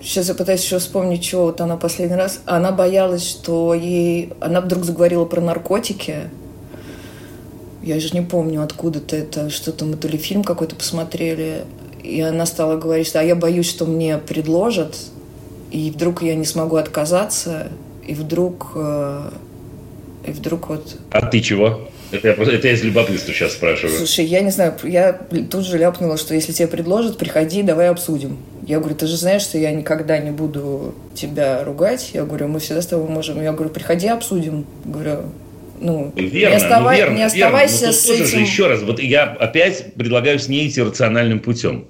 [0.00, 2.40] Сейчас я пытаюсь еще вспомнить, чего вот она последний раз.
[2.46, 4.30] Она боялась, что ей...
[4.40, 6.30] Она вдруг заговорила про наркотики.
[7.82, 9.50] Я же не помню, откуда-то это.
[9.50, 11.64] Что-то мы то ли фильм какой-то посмотрели.
[12.08, 14.96] И она стала говорить, что а я боюсь, что мне предложат,
[15.70, 17.68] и вдруг я не смогу отказаться,
[18.06, 19.30] и вдруг, э,
[20.26, 20.96] и вдруг вот...
[21.10, 21.86] А ты чего?
[22.10, 23.94] Это я, это я из любопытства сейчас спрашиваю.
[23.94, 25.12] Слушай, я не знаю, я
[25.50, 28.38] тут же ляпнула, что если тебе предложат, приходи, давай обсудим.
[28.66, 32.12] Я говорю, ты же знаешь, что я никогда не буду тебя ругать.
[32.14, 33.42] Я говорю, мы всегда с тобой можем.
[33.42, 34.64] Я говорю, приходи, обсудим.
[34.86, 35.24] Говорю,
[35.80, 37.86] ну, верно, не, оставай, ну, верно, не оставайся верно.
[37.88, 38.26] Но с этим.
[38.26, 41.88] Же, еще раз, вот я опять предлагаю с ней идти рациональным путем.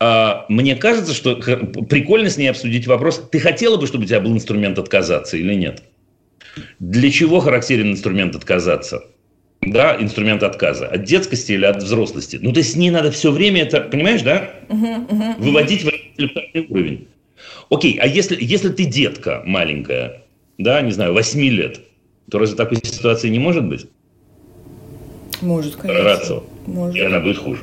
[0.00, 4.20] А, мне кажется, что прикольно с ней обсудить вопрос, ты хотела бы, чтобы у тебя
[4.20, 5.82] был инструмент отказаться или нет?
[6.78, 9.04] Для чего характерен инструмент отказаться?
[9.60, 10.86] Да, инструмент отказа.
[10.86, 12.38] От детскости или от взрослости?
[12.40, 14.50] Ну, то есть с ней надо все время это, понимаешь, да?
[14.68, 17.08] Uh-huh, uh-huh, Выводить в интеллектуальный уровень.
[17.70, 20.22] Окей, а если, если ты детка маленькая,
[20.58, 21.80] да, не знаю, 8 лет,
[22.30, 23.86] то разве такой ситуации не может быть?
[25.40, 26.04] Может, конечно.
[26.04, 26.42] Рацио.
[26.66, 26.96] Может.
[26.96, 27.62] И она будет хуже.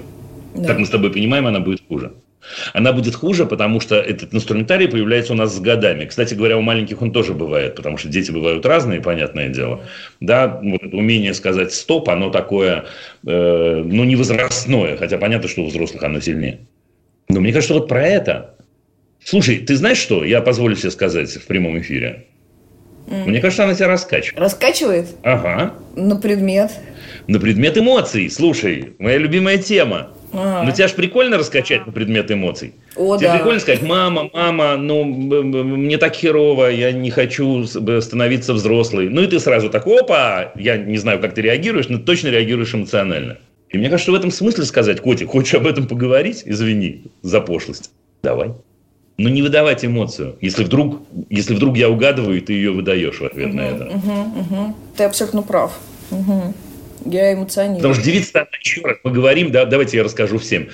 [0.56, 0.68] Да.
[0.68, 2.14] Как мы с тобой понимаем, она будет хуже.
[2.74, 6.06] Она будет хуже, потому что этот инструментарий появляется у нас с годами.
[6.06, 9.82] Кстати говоря, у маленьких он тоже бывает, потому что дети бывают разные, понятное дело.
[10.20, 12.86] Да, вот умение сказать стоп, оно такое,
[13.26, 16.60] э, ну, не возрастное, хотя понятно, что у взрослых оно сильнее.
[17.30, 18.56] Но мне кажется, вот про это.
[19.24, 20.24] Слушай, ты знаешь что?
[20.24, 22.26] Я позволю себе сказать в прямом эфире.
[23.08, 23.26] Mm.
[23.28, 24.40] Мне кажется, она тебя раскачивает.
[24.40, 25.08] Раскачивает?
[25.24, 25.74] Ага.
[25.96, 26.72] На предмет?
[27.28, 28.30] На предмет эмоций.
[28.30, 30.10] Слушай, моя любимая тема.
[30.34, 30.64] А.
[30.64, 32.74] Ну, тебя же прикольно раскачать на предмет эмоций.
[32.96, 33.38] О, Тебе да.
[33.38, 39.10] прикольно сказать, мама, мама, ну, мне так херово, я не хочу становиться взрослой.
[39.10, 42.74] Ну, и ты сразу так, опа, я не знаю, как ты реагируешь, но точно реагируешь
[42.76, 43.38] эмоционально.
[43.70, 46.44] И мне кажется, в этом смысле сказать, Котик, хочешь об этом поговорить?
[46.46, 47.92] Извини за пошлость.
[48.24, 48.52] Давай.
[49.18, 50.36] Но не выдавать эмоцию.
[50.42, 53.86] Если вдруг, если вдруг я угадываю, ты ее выдаешь в ответ угу, на это.
[53.86, 54.76] Угу, угу.
[54.98, 55.80] Ты абсолютно прав.
[56.12, 56.54] Угу.
[57.06, 57.78] Я эмоционирую.
[57.78, 60.68] Потому что девица, еще раз мы говорим, да, давайте я расскажу всем.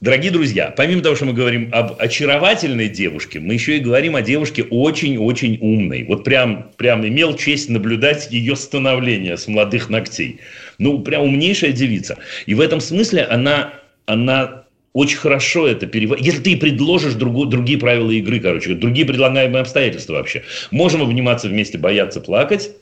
[0.00, 4.22] Дорогие друзья, помимо того, что мы говорим об очаровательной девушке, мы еще и говорим о
[4.22, 6.04] девушке очень-очень умной.
[6.04, 10.40] Вот прям, прям имел честь наблюдать ее становление с молодых ногтей.
[10.78, 12.18] Ну, прям умнейшая девица.
[12.46, 13.72] И в этом смысле она,
[14.06, 14.64] она
[14.98, 16.26] очень хорошо это переводит.
[16.26, 20.42] Если ты предложишь другу, другие правила игры, короче, другие предлагаемые обстоятельства вообще.
[20.72, 22.72] Можем обниматься вместе, бояться, плакать,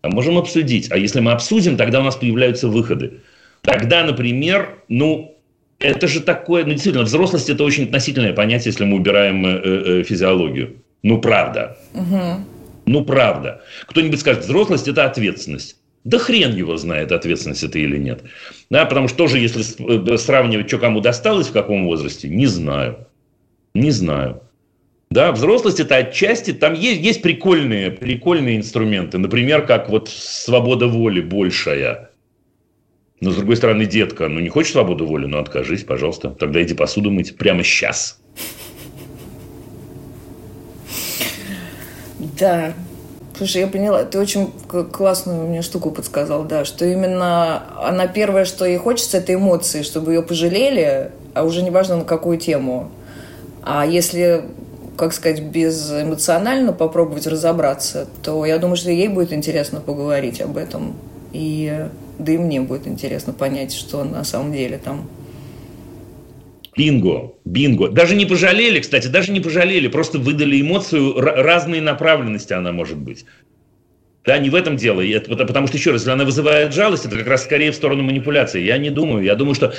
[0.00, 0.92] а можем обсудить.
[0.92, 3.14] А если мы обсудим, тогда у нас появляются выходы.
[3.62, 5.36] Тогда, например, ну,
[5.80, 10.02] это же такое, ну, действительно, взрослость это очень относительное понятие, если мы убираем э, э,
[10.04, 10.76] физиологию.
[11.02, 11.76] Ну, правда.
[11.92, 12.20] Угу.
[12.86, 13.62] Ну, правда.
[13.86, 15.76] Кто-нибудь скажет, взрослость это ответственность.
[16.04, 18.22] Да хрен его знает, ответственность это или нет.
[18.68, 19.64] Да, потому что тоже, если
[20.14, 23.08] э, сравнивать, что кому досталось, в каком возрасте, не знаю.
[23.74, 24.42] Не знаю.
[25.10, 29.16] Да, взрослость это отчасти, там есть, есть прикольные, прикольные инструменты.
[29.16, 32.10] Например, как вот свобода воли большая.
[33.20, 36.30] Но, с другой стороны, детка, ну не хочешь свободу воли, ну откажись, пожалуйста.
[36.30, 38.20] Тогда иди посуду мыть прямо сейчас.
[42.38, 42.74] Да.
[43.36, 44.52] Слушай, я поняла, ты очень
[44.92, 50.12] классную мне штуку подсказал, да, что именно она первое, что ей хочется, это эмоции, чтобы
[50.12, 52.90] ее пожалели, а уже не важно на какую тему.
[53.62, 54.44] А если
[54.96, 60.94] как сказать, безэмоционально попробовать разобраться, то я думаю, что ей будет интересно поговорить об этом.
[61.32, 65.08] И да и мне будет интересно понять, что на самом деле там.
[66.76, 67.88] Бинго, бинго.
[67.88, 73.24] Даже не пожалели, кстати, даже не пожалели, просто выдали эмоцию, разные направленности она может быть.
[74.24, 75.02] Да, не в этом дело.
[75.02, 78.02] Это, потому что, еще раз, если она вызывает жалость, это как раз скорее в сторону
[78.02, 78.62] манипуляции.
[78.62, 79.22] Я не думаю.
[79.22, 79.74] Я думаю, что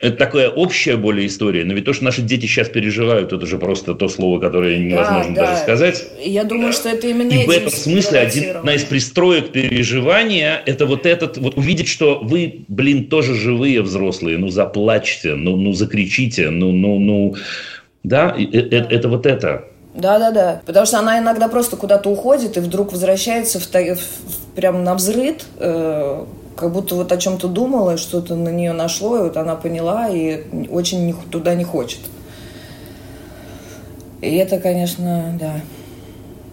[0.00, 3.58] это такая общая более история, но ведь то, что наши дети сейчас переживают, это же
[3.58, 5.62] просто то слово, которое невозможно да, даже да.
[5.62, 6.04] сказать.
[6.24, 11.04] Я думаю, что это именно И в этом смысле одна из пристроек переживания– это вот
[11.04, 16.70] этот, вот увидеть, что вы, блин, тоже живые взрослые, ну заплачьте, ну, ну закричите, ну,
[16.70, 17.34] ну, ну,
[18.04, 19.64] да, это, это вот это.
[19.94, 20.62] Да, да, да.
[20.64, 24.94] Потому что она иногда просто куда-то уходит и вдруг возвращается в, в, в, прям на
[24.94, 26.24] взрыд, э,
[26.58, 30.42] как будто вот о чем-то думала, что-то на нее нашло, и вот она поняла и
[30.68, 32.00] очень не, туда не хочет.
[34.20, 35.60] И это, конечно, да.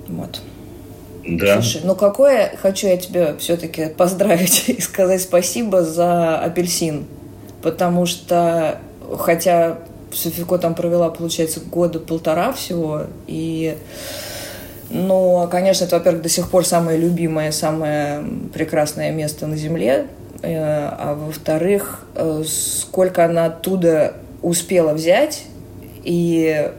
[0.08, 0.42] Вот.
[1.28, 1.56] Да.
[1.56, 7.06] Слушай, ну какое хочу я тебя все-таки поздравить и сказать спасибо за апельсин.
[7.64, 8.80] Потому что,
[9.18, 9.80] хотя
[10.14, 13.76] Софико там провела, получается, года полтора всего, и
[14.90, 20.08] но, конечно, это, во-первых, до сих пор самое любимое, самое прекрасное место на Земле.
[20.42, 25.44] Э, а во-вторых, э, сколько она оттуда успела взять
[26.04, 26.72] и,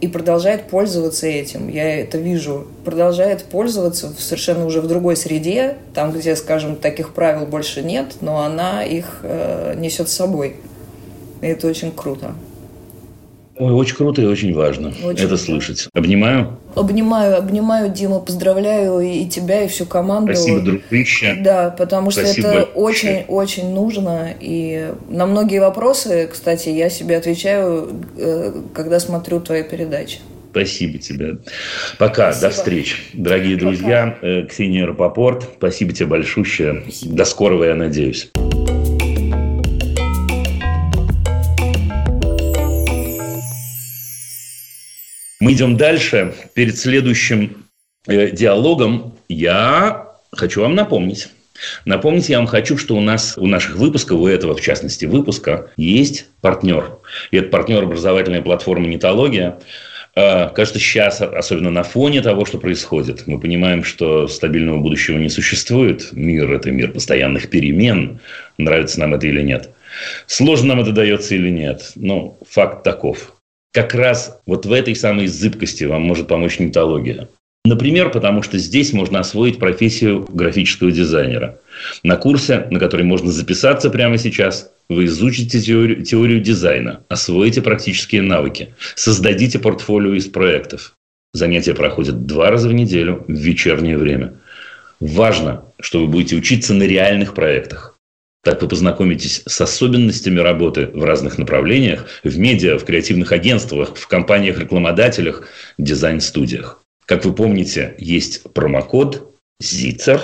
[0.00, 1.68] и продолжает пользоваться этим.
[1.68, 2.68] Я это вижу.
[2.84, 8.42] Продолжает пользоваться совершенно уже в другой среде, там, где, скажем, таких правил больше нет, но
[8.42, 10.56] она их э, несет с собой.
[11.40, 12.34] И это очень круто.
[13.58, 15.88] Ой, очень круто и очень важно очень это слышать.
[15.94, 16.58] Обнимаю.
[16.74, 20.34] Обнимаю, обнимаю, Дима, поздравляю и тебя, и всю команду.
[20.34, 21.36] Спасибо, дружище.
[21.40, 24.34] Да, потому что Спасибо это очень-очень нужно.
[24.40, 30.18] И на многие вопросы, кстати, я себе отвечаю, э, когда смотрю твои передачи.
[30.50, 31.38] Спасибо тебе.
[31.98, 32.40] Пока, спасибо.
[32.40, 32.96] до встречи.
[33.12, 33.66] Дорогие Пока.
[33.66, 36.82] друзья, э, Ксения Рапопорт, спасибо тебе большущее.
[36.82, 37.16] Спасибо.
[37.16, 38.30] До скорого, я надеюсь.
[45.40, 46.34] Мы идем дальше.
[46.54, 47.64] Перед следующим
[48.08, 51.28] э, диалогом я хочу вам напомнить.
[51.84, 55.70] Напомнить я вам хочу, что у нас, у наших выпусков, у этого, в частности, выпуска,
[55.76, 56.98] есть партнер.
[57.30, 59.58] И это партнер образовательной платформы «Нетология».
[60.16, 65.28] Э, кажется, сейчас, особенно на фоне того, что происходит, мы понимаем, что стабильного будущего не
[65.28, 66.08] существует.
[66.10, 68.18] Мир– это мир постоянных перемен.
[68.56, 69.70] Нравится нам это или нет.
[70.26, 71.92] Сложно нам это дается или нет.
[71.94, 73.37] Но факт таков
[73.72, 77.28] как раз вот в этой самой зыбкости вам может помочь нетология.
[77.64, 81.60] Например, потому что здесь можно освоить профессию графического дизайнера.
[82.02, 88.22] На курсе, на который можно записаться прямо сейчас, вы изучите теорию, теорию дизайна, освоите практические
[88.22, 90.94] навыки, создадите портфолио из проектов.
[91.34, 94.34] Занятия проходят два раза в неделю в вечернее время.
[94.98, 97.97] Важно, что вы будете учиться на реальных проектах.
[98.44, 104.06] Так вы познакомитесь с особенностями работы в разных направлениях, в медиа, в креативных агентствах, в
[104.06, 106.82] компаниях-рекламодателях, дизайн-студиях.
[107.04, 110.20] Как вы помните, есть промокод ZITZER.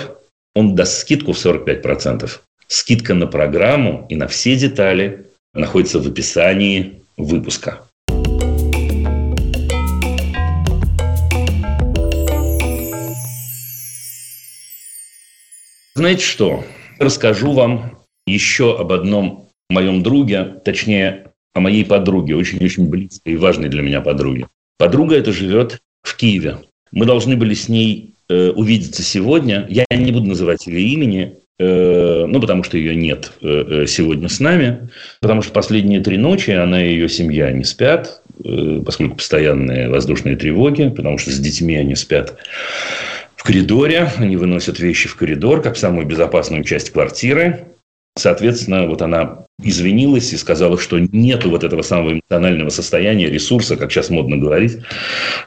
[0.55, 2.29] Он даст скидку в 45%.
[2.67, 7.81] Скидка на программу и на все детали находится в описании выпуска.
[15.95, 16.63] Знаете что?
[16.99, 23.69] Расскажу вам еще об одном моем друге, точнее, о моей подруге, очень-очень близкой и важной
[23.69, 24.47] для меня подруге.
[24.77, 26.57] Подруга эта живет в Киеве.
[26.91, 29.65] Мы должны были с ней э, увидеться сегодня.
[29.69, 34.27] Я не буду называть ее имени, э, ну, потому что ее нет э, э сегодня
[34.27, 34.89] с нами.
[35.21, 40.35] Потому что последние три ночи она и ее семья не спят, э, поскольку постоянные воздушные
[40.35, 42.37] тревоги, потому что с детьми они спят
[43.37, 44.11] в коридоре.
[44.17, 47.65] Они выносят вещи в коридор, как самую безопасную часть квартиры.
[48.17, 53.91] Соответственно, вот она извинилась и сказала, что нету вот этого самого эмоционального состояния, ресурса, как
[53.91, 54.77] сейчас модно говорить,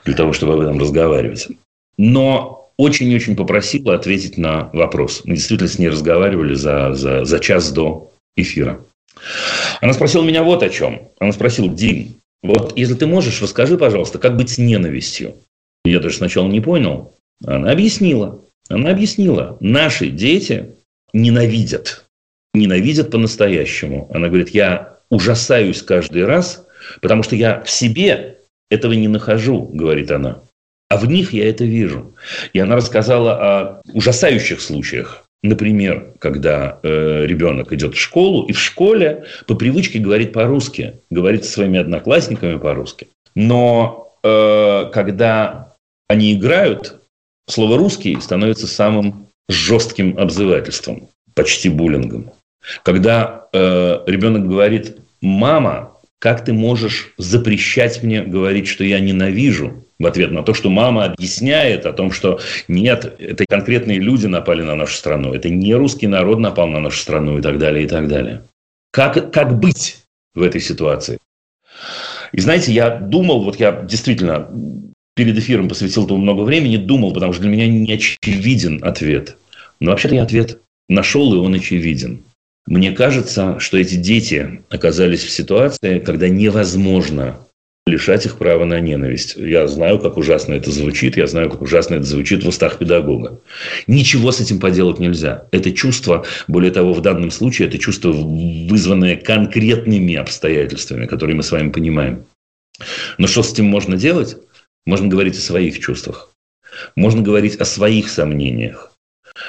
[0.05, 1.49] для того, чтобы об этом разговаривать.
[1.97, 5.23] Но очень-очень попросила ответить на вопрос.
[5.25, 8.81] Мы действительно с ней разговаривали за, за, за час до эфира.
[9.81, 11.09] Она спросила меня вот о чем.
[11.19, 15.35] Она спросила, Дим, вот если ты можешь, расскажи, пожалуйста, как быть с ненавистью.
[15.85, 17.15] Я даже сначала не понял.
[17.45, 18.41] Она объяснила.
[18.69, 19.57] Она объяснила.
[19.61, 20.75] Наши дети
[21.13, 22.05] ненавидят
[22.59, 24.11] ненавидят по-настоящему.
[24.13, 26.67] Она говорит, я ужасаюсь каждый раз,
[27.01, 28.39] потому что я в себе
[28.71, 30.43] этого не нахожу, говорит она.
[30.91, 32.15] А в них я это вижу.
[32.53, 35.25] И она рассказала о ужасающих случаях.
[35.43, 41.45] Например, когда э, ребенок идет в школу, и в школе по привычке говорит по-русски, говорит
[41.45, 43.09] со своими одноклассниками по-русски.
[43.37, 45.75] Но э, когда
[46.09, 47.01] они играют,
[47.49, 52.33] слово «русский» становится самым жестким обзывательством, почти буллингом.
[52.83, 59.85] Когда э, ребенок говорит, мама, как ты можешь запрещать мне говорить, что я ненавижу?
[59.99, 64.63] В ответ на то, что мама объясняет о том, что нет, это конкретные люди напали
[64.63, 67.89] на нашу страну, это не русский народ напал на нашу страну и так далее, и
[67.89, 68.45] так далее.
[68.93, 71.19] Как, как быть в этой ситуации?
[72.33, 74.49] И знаете, я думал, вот я действительно
[75.15, 79.37] перед эфиром посвятил этому много времени, думал, потому что для меня не очевиден ответ.
[79.81, 82.23] Но вообще-то я ответ нашел, и он очевиден.
[82.69, 87.41] Мне кажется, что эти дети оказались в ситуации, когда невозможно
[87.87, 89.37] лишать их права на ненависть.
[89.37, 93.41] Я знаю, как ужасно это звучит, я знаю, как ужасно это звучит в устах педагога.
[93.87, 95.47] Ничего с этим поделать нельзя.
[95.51, 101.51] Это чувство, более того, в данном случае, это чувство, вызванное конкретными обстоятельствами, которые мы с
[101.51, 102.27] вами понимаем.
[103.17, 104.37] Но что с этим можно делать?
[104.85, 106.35] Можно говорить о своих чувствах.
[106.97, 108.93] Можно говорить о своих сомнениях.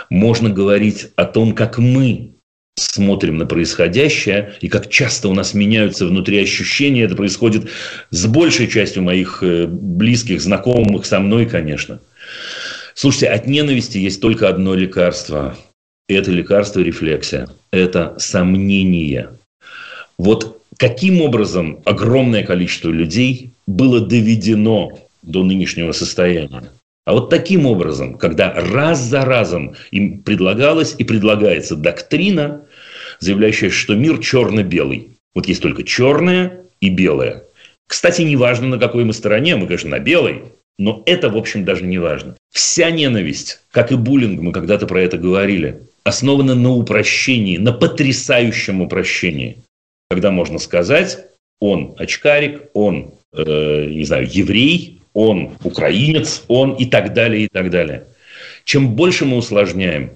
[0.09, 2.38] Можно говорить о том, как мы
[2.79, 7.69] смотрим на происходящее, и как часто у нас меняются внутри ощущения, это происходит
[8.09, 11.99] с большей частью моих э, близких, знакомых со мной, конечно.
[12.93, 15.57] Слушайте, от ненависти есть только одно лекарство.
[16.07, 17.47] Это лекарство рефлексия.
[17.71, 19.29] Это сомнение.
[20.17, 26.71] Вот каким образом огромное количество людей было доведено до нынешнего состояния?
[27.05, 32.65] А вот таким образом, когда раз за разом им предлагалась и предлагается доктрина,
[33.19, 35.17] заявляющая, что мир черно-белый.
[35.33, 37.43] Вот есть только черное и белое.
[37.87, 40.43] Кстати, неважно, на какой мы стороне, мы, конечно, на белой,
[40.77, 42.37] но это, в общем, даже не важно.
[42.51, 48.81] Вся ненависть, как и буллинг, мы когда-то про это говорили, основана на упрощении, на потрясающем
[48.81, 49.63] упрощении.
[50.09, 51.25] Когда можно сказать,
[51.59, 57.69] он очкарик, он, э, не знаю, еврей, он украинец, он и так далее, и так
[57.69, 58.05] далее.
[58.63, 60.11] Чем больше мы усложняем,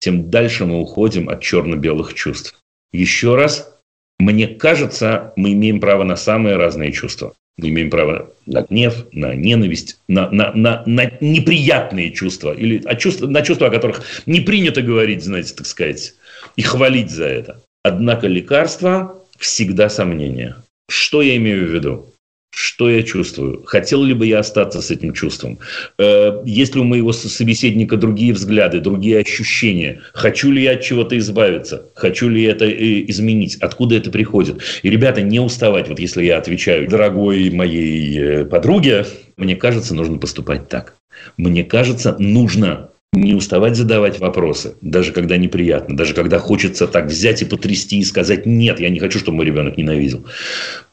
[0.00, 2.58] тем дальше мы уходим от черно-белых чувств.
[2.92, 3.78] Еще раз,
[4.18, 7.34] мне кажется, мы имеем право на самые разные чувства.
[7.58, 12.94] Мы имеем право на гнев, на ненависть, на, на, на, на неприятные чувства, или о
[12.94, 16.14] чувства, на чувства, о которых не принято говорить, знаете, так сказать,
[16.54, 17.62] и хвалить за это.
[17.82, 20.56] Однако лекарство всегда сомнение.
[20.88, 22.14] Что я имею в виду?
[22.50, 23.62] Что я чувствую?
[23.64, 25.58] Хотел ли бы я остаться с этим чувством?
[25.98, 30.00] Э, есть ли у моего собеседника другие взгляды, другие ощущения?
[30.12, 31.90] Хочу ли я от чего-то избавиться?
[31.94, 33.56] Хочу ли я это э, изменить?
[33.56, 34.62] Откуда это приходит?
[34.82, 35.88] И, ребята, не уставать.
[35.88, 40.94] Вот если я отвечаю дорогой моей э, подруге, мне кажется, нужно поступать так.
[41.36, 42.90] Мне кажется, нужно
[43.20, 48.04] не уставать задавать вопросы, даже когда неприятно, даже когда хочется так взять и потрясти и
[48.04, 50.24] сказать «нет, я не хочу, чтобы мой ребенок ненавидел».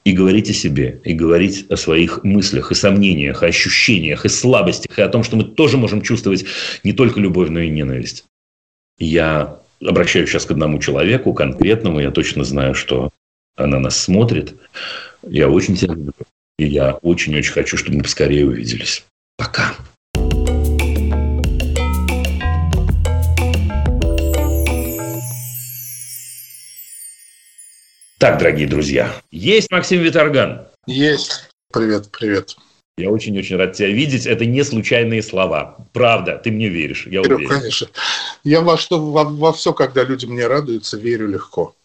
[0.03, 4.99] И говорить о себе, и говорить о своих мыслях, и сомнениях, и ощущениях, и слабостях,
[4.99, 6.45] и о том, что мы тоже можем чувствовать
[6.84, 8.26] не только любовь, но и ненависть.
[8.99, 13.11] Я обращаюсь сейчас к одному человеку конкретному, я точно знаю, что
[13.55, 14.55] она нас смотрит.
[15.23, 16.13] Я очень тебя люблю.
[16.57, 19.03] И я очень-очень хочу, чтобы мы поскорее увиделись.
[19.38, 19.76] Пока.
[28.26, 30.65] Так, дорогие друзья, есть Максим Виторган?
[30.88, 31.47] Есть.
[31.71, 32.55] Привет, привет.
[32.97, 34.26] Я очень-очень рад тебя видеть.
[34.26, 35.78] Это не случайные слова.
[35.93, 37.49] Правда, ты мне веришь, я верю, уверен.
[37.51, 37.88] Конечно.
[38.43, 41.76] Я во, что, во, во все, когда люди мне радуются, верю легко.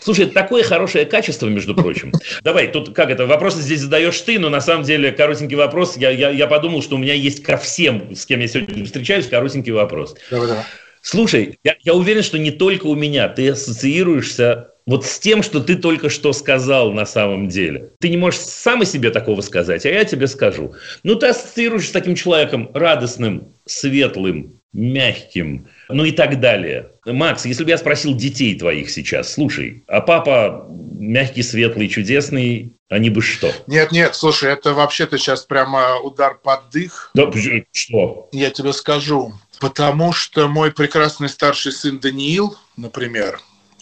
[0.00, 2.14] Слушай, это такое хорошее качество, между прочим.
[2.42, 5.98] Давай, тут как это, вопросы здесь задаешь ты, но на самом деле коротенький вопрос.
[5.98, 9.26] Я, я, я подумал, что у меня есть ко всем, с кем я сегодня встречаюсь,
[9.26, 10.16] коротенький вопрос.
[10.30, 10.64] Давай, давай.
[11.02, 13.28] Слушай, я, я уверен, что не только у меня.
[13.28, 17.92] Ты ассоциируешься вот с тем, что ты только что сказал на самом деле.
[18.00, 20.74] Ты не можешь сам о себе такого сказать, а я тебе скажу.
[21.02, 26.92] Ну, ты ассоциируешься с таким человеком радостным, светлым, мягким, ну и так далее.
[27.04, 33.10] Макс, если бы я спросил детей твоих сейчас, слушай, а папа мягкий, светлый, чудесный, они
[33.10, 33.52] бы что?
[33.66, 37.10] Нет, нет, слушай, это вообще-то сейчас прямо удар под дых.
[37.14, 37.30] Да,
[37.72, 38.28] что?
[38.32, 39.32] Я тебе скажу.
[39.60, 43.40] Потому что мой прекрасный старший сын Даниил, например,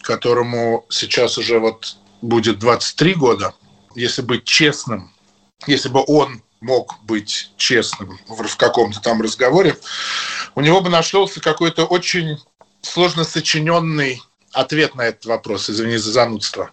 [0.09, 3.53] которому сейчас уже вот будет 23 года,
[3.93, 5.13] если быть честным,
[5.67, 9.77] если бы он мог быть честным в каком-то там разговоре,
[10.55, 12.39] у него бы нашелся какой-то очень
[12.81, 14.19] сложно сочиненный
[14.51, 16.71] ответ на этот вопрос, извини за занудство.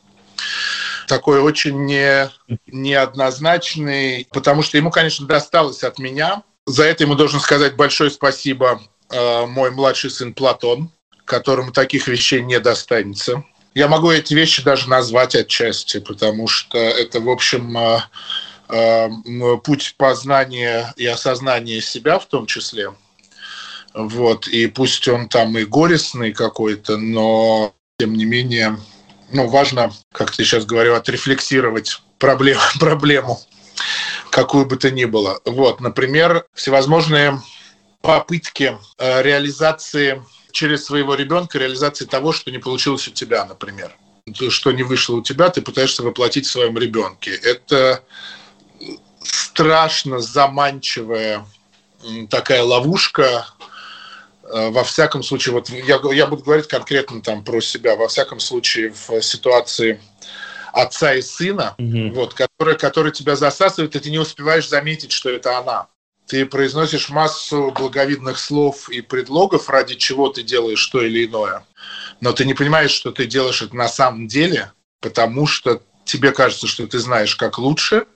[1.07, 2.31] Такой очень не,
[2.67, 6.43] неоднозначный, потому что ему, конечно, досталось от меня.
[6.65, 8.81] За это ему должен сказать большое спасибо
[9.11, 10.91] э, мой младший сын Платон,
[11.27, 13.45] которому таких вещей не достанется.
[13.75, 18.01] Я могу эти вещи даже назвать отчасти, потому что это, в общем, э,
[18.71, 19.09] э,
[19.63, 22.95] путь познания и осознания себя в том числе.
[23.93, 24.49] Вот.
[24.49, 28.79] И пусть он там и горестный какой-то, но тем не менее,
[29.33, 33.41] ну, важно, как ты сейчас говорил, отрефлексировать проблему, проблему
[34.31, 35.41] какую бы то ни было.
[35.45, 37.41] Вот, например, всевозможные
[38.03, 40.23] попытки э, реализации
[40.57, 43.95] через своего ребенка реализации того, что не получилось у тебя, например.
[44.49, 47.31] Что не вышло у тебя, ты пытаешься воплотить в своем ребенке.
[47.31, 48.03] Это
[49.21, 51.45] страшно заманчивая
[52.31, 53.47] такая ловушка,
[54.45, 58.41] э, во всяком случае, вот я, я буду говорить конкретно там про себя, во всяком
[58.41, 60.01] случае в ситуации
[60.73, 62.15] отца и сына, угу.
[62.15, 65.89] вот, который, который тебя засасывает, и ты не успеваешь заметить, что это она
[66.27, 71.65] ты произносишь массу благовидных слов и предлогов, ради чего ты делаешь то или иное,
[72.21, 76.67] но ты не понимаешь, что ты делаешь это на самом деле, потому что тебе кажется,
[76.67, 78.07] что ты знаешь, как лучше,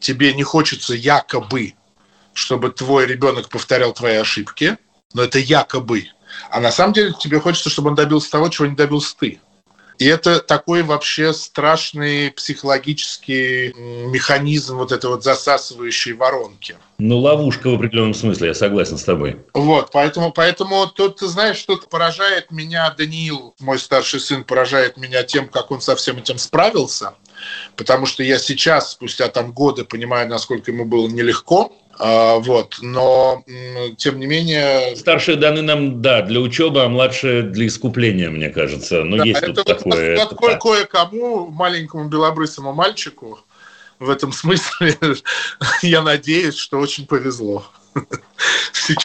[0.00, 1.74] тебе не хочется якобы,
[2.32, 4.78] чтобы твой ребенок повторял твои ошибки,
[5.12, 6.08] но это якобы.
[6.50, 9.40] А на самом деле тебе хочется, чтобы он добился того, чего не добился ты.
[9.98, 13.72] И это такой вообще страшный психологический
[14.06, 16.76] механизм вот этой вот засасывающей воронки.
[16.98, 19.38] Ну, ловушка в определенном смысле, я согласен с тобой.
[19.54, 25.24] Вот, поэтому, поэтому тут, ты знаешь, что поражает меня Даниил, мой старший сын, поражает меня
[25.24, 27.14] тем, как он со всем этим справился,
[27.76, 33.44] потому что я сейчас, спустя там годы, понимаю, насколько ему было нелегко, вот, но
[33.96, 34.96] тем не менее...
[34.96, 39.04] Старшие даны нам, да, для учебы, а младшие для искупления, мне кажется.
[39.04, 40.16] Но да, есть это тут вот такое.
[40.16, 40.58] Это, да.
[40.58, 43.40] кое-кому, маленькому белобрысому мальчику,
[43.98, 44.96] в этом смысле,
[45.82, 47.66] я надеюсь, что очень повезло.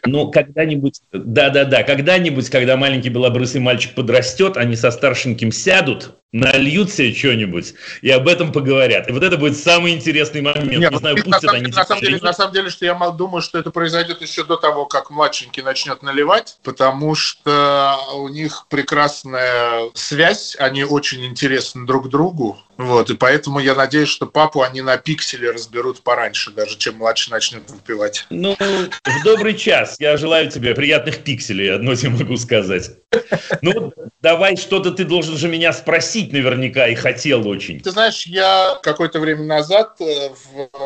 [0.06, 7.14] Ну, когда-нибудь, да-да-да, когда-нибудь, когда маленький белобрысый мальчик подрастет, они со старшеньким сядут, нальют себе
[7.14, 9.10] что-нибудь и об этом поговорят.
[9.10, 10.72] И вот это будет самый интересный момент.
[10.72, 13.42] Нет, не знаю, это самом, они на, самом деле, на самом деле, что я думаю,
[13.42, 19.90] что это произойдет еще до того, как младшенький начнет наливать, потому что у них прекрасная
[19.94, 22.58] связь, они очень интересны друг другу.
[22.78, 27.32] Вот, и поэтому я надеюсь, что папу они на пикселе разберут пораньше, даже чем младший
[27.32, 28.26] начнет выпивать.
[28.30, 29.98] Ну, в добрый час.
[30.00, 32.92] Я желаю тебе приятных пикселей, одно тебе могу сказать.
[33.62, 37.80] Ну, давай что-то ты должен же меня спросить наверняка и хотел очень.
[37.80, 40.30] Ты знаешь, я какое-то время назад э,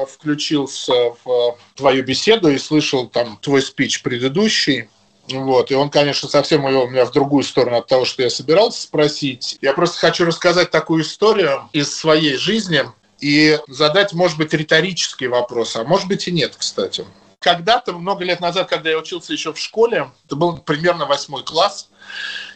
[0.10, 4.90] включился в твою беседу и слышал там твой спич предыдущий.
[5.30, 8.82] Вот, и он, конечно, совсем увел меня в другую сторону от того, что я собирался
[8.82, 9.58] спросить.
[9.62, 12.84] Я просто хочу рассказать такую историю из своей жизни
[13.20, 17.06] и задать, может быть, риторический вопрос, а может быть и нет, кстати.
[17.40, 21.90] когда-то, много лет назад, когда я учился еще в школе, это был примерно восьмой класс,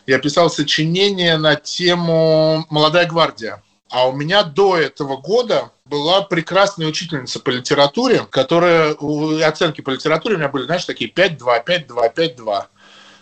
[0.08, 3.62] я писал сочинение на тему «Молодая гвардия».
[3.92, 8.96] А у меня до этого года была прекрасная учительница по литературе, которая
[9.46, 12.64] оценки по литературе у меня были, знаешь, такие 5-2, 5-2, 5-2.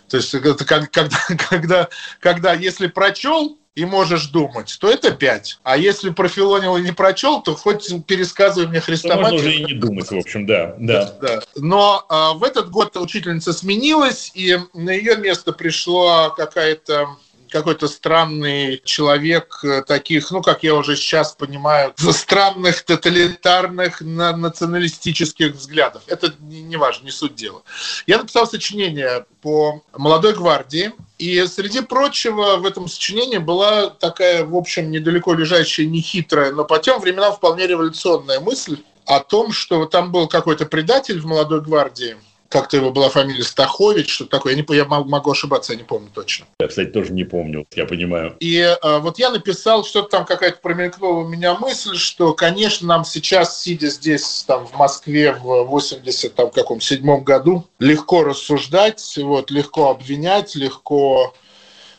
[0.08, 0.86] То есть это когда,
[1.50, 1.88] когда,
[2.20, 5.60] когда если прочел, и можешь думать, то это 5.
[5.62, 9.16] А если профилонил и не прочел, то хоть пересказывай мне Христа.
[9.16, 10.74] Можно уже и не думать, в общем, да.
[10.78, 11.14] да.
[11.20, 11.40] да.
[11.56, 17.10] Но а, в этот год учительница сменилась, и на ее место пришла какая-то
[17.50, 26.02] какой-то странный человек э, таких, ну, как я уже сейчас понимаю, странных тоталитарных националистических взглядов.
[26.06, 27.62] Это не важно, не суть дела.
[28.06, 34.56] Я написал сочинение по «Молодой гвардии», и среди прочего в этом сочинении была такая, в
[34.56, 40.12] общем, недалеко лежащая, нехитрая, но по тем временам вполне революционная мысль о том, что там
[40.12, 42.16] был какой-то предатель в «Молодой гвардии»,
[42.50, 44.54] как-то его была фамилия Стахович, что такое.
[44.54, 46.46] Я, не, я могу ошибаться, я не помню точно.
[46.58, 48.36] Я, кстати, тоже не помню, я понимаю.
[48.40, 53.04] И э, вот я написал, что-то там какая-то промелькнула у меня мысль, что, конечно, нам
[53.04, 59.52] сейчас, сидя здесь, там, в Москве в 80 там, каком седьмом году, легко рассуждать, вот,
[59.52, 61.32] легко обвинять, легко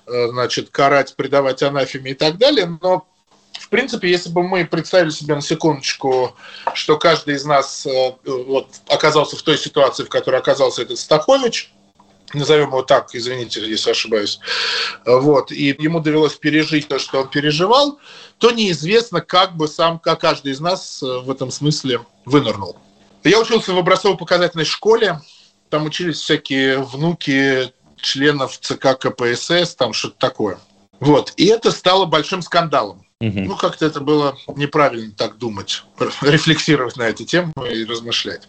[0.05, 3.07] э, значит, карать, предавать анафеме и так далее, но
[3.71, 6.35] принципе, если бы мы представили себе на секундочку,
[6.75, 11.73] что каждый из нас э, вот, оказался в той ситуации, в которой оказался этот Стахович,
[12.33, 14.39] назовем его так, извините, если ошибаюсь,
[15.05, 17.99] вот, и ему довелось пережить то, что он переживал,
[18.37, 22.75] то неизвестно, как бы сам, как каждый из нас э, в этом смысле вынырнул.
[23.23, 25.21] Я учился в образцово-показательной школе,
[25.69, 30.59] там учились всякие внуки членов ЦК КПСС, там что-то такое.
[30.99, 31.33] Вот.
[31.37, 33.05] И это стало большим скандалом.
[33.21, 33.39] Угу.
[33.41, 35.83] Ну, как-то это было неправильно так думать,
[36.21, 38.47] рефлексировать на эту тему и размышлять.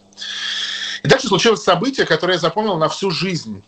[1.03, 3.63] И дальше случилось событие, которое я запомнил на всю жизнь.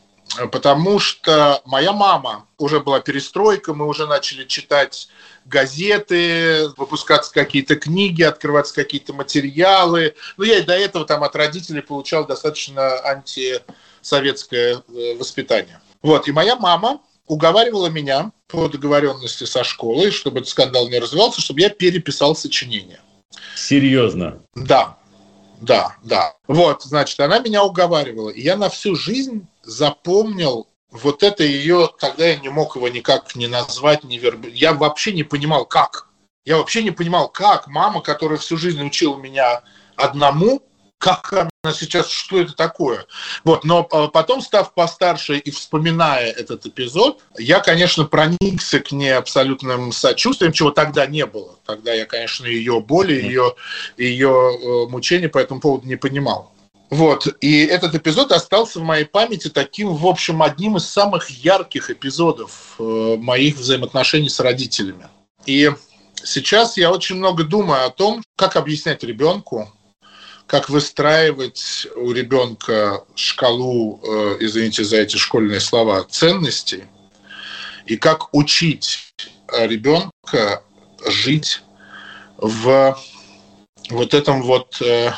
[0.52, 5.08] Потому что моя мама, уже была перестройка, мы уже начали читать
[5.46, 10.16] газеты, выпускаться какие-то книги, открываться какие-то материалы.
[10.38, 15.80] Ну, я и до этого там от родителей получал достаточно антисоветское э, воспитание.
[16.02, 21.42] Вот, и моя мама уговаривала меня по договоренности со школой, чтобы этот скандал не развивался,
[21.42, 23.00] чтобы я переписал сочинение.
[23.56, 24.42] Серьезно?
[24.56, 24.98] Да,
[25.62, 26.34] да, да.
[26.48, 28.30] Вот, значит, она меня уговаривала.
[28.30, 33.36] И я на всю жизнь запомнил вот это ее, тогда я не мог его никак
[33.36, 34.46] не назвать, не верб...
[34.48, 36.08] Я вообще не понимал, как.
[36.46, 39.64] Я вообще не понимал, как мама, которая всю жизнь учила меня
[39.96, 40.62] одному,
[40.98, 43.06] как она сейчас, что это такое.
[43.44, 49.16] Вот, но а, потом, став постарше и вспоминая этот эпизод, я, конечно, проникся к ней
[49.16, 51.56] абсолютным сочувствием, чего тогда не было.
[51.66, 53.56] Тогда я, конечно, ее боли, ее,
[53.98, 56.52] ее мучения по этому поводу не понимал.
[56.90, 61.90] Вот, и этот эпизод остался в моей памяти таким, в общем, одним из самых ярких
[61.90, 65.08] эпизодов э, моих взаимоотношений с родителями.
[65.48, 65.72] И
[66.24, 69.72] сейчас я очень много думаю о том, как объяснять ребенку,
[70.48, 76.84] как выстраивать у ребенка шкалу, э, извините за эти школьные слова, ценностей,
[77.86, 79.14] и как учить
[79.52, 80.64] ребенка
[81.08, 81.62] жить
[82.38, 82.98] в
[83.90, 85.12] вот этом вот, э,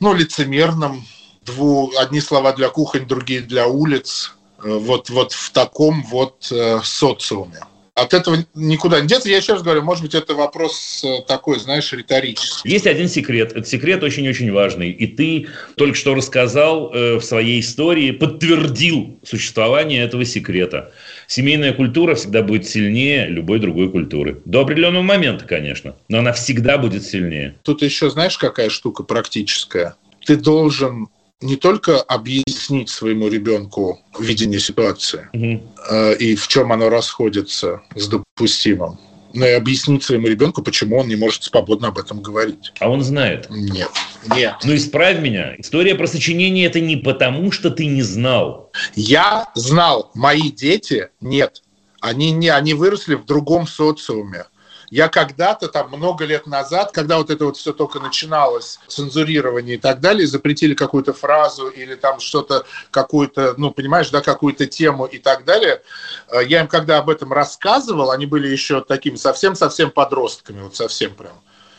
[0.00, 1.06] ну, лицемерном,
[1.42, 6.52] дву, одни слова для кухонь, другие для улиц, э, вот, вот в таком вот
[6.82, 7.60] социуме
[8.00, 9.28] от этого никуда не деться.
[9.28, 12.68] Я еще раз говорю, может быть, это вопрос э, такой, знаешь, риторический.
[12.68, 13.52] Есть один секрет.
[13.52, 14.90] Этот секрет очень-очень важный.
[14.90, 20.92] И ты только что рассказал э, в своей истории, подтвердил существование этого секрета.
[21.26, 24.40] Семейная культура всегда будет сильнее любой другой культуры.
[24.44, 25.96] До определенного момента, конечно.
[26.08, 27.56] Но она всегда будет сильнее.
[27.62, 29.96] Тут еще, знаешь, какая штука практическая?
[30.24, 31.08] Ты должен
[31.40, 38.98] не только объяснить своему ребенку видение ситуации э, и в чем оно расходится с допустимым,
[39.34, 42.72] но и объяснить своему ребенку, почему он не может свободно об этом говорить.
[42.80, 43.46] А он знает?
[43.50, 43.90] Нет.
[44.34, 44.56] Нет.
[44.64, 45.54] Ну, исправь меня.
[45.58, 48.72] История про сочинение– это не потому, что ты не знал.
[48.94, 50.10] Я знал.
[50.14, 51.62] Мои дети– нет.
[52.00, 54.44] Они, не, они выросли в другом социуме.
[54.90, 59.78] Я когда-то, там, много лет назад, когда вот это вот все только начиналось, цензурирование и
[59.78, 65.18] так далее, запретили какую-то фразу или там что-то, какую-то, ну, понимаешь, да, какую-то тему и
[65.18, 65.82] так далее,
[66.28, 71.14] э, я им когда об этом рассказывал, они были еще такими совсем-совсем подростками, вот совсем
[71.14, 71.34] прям.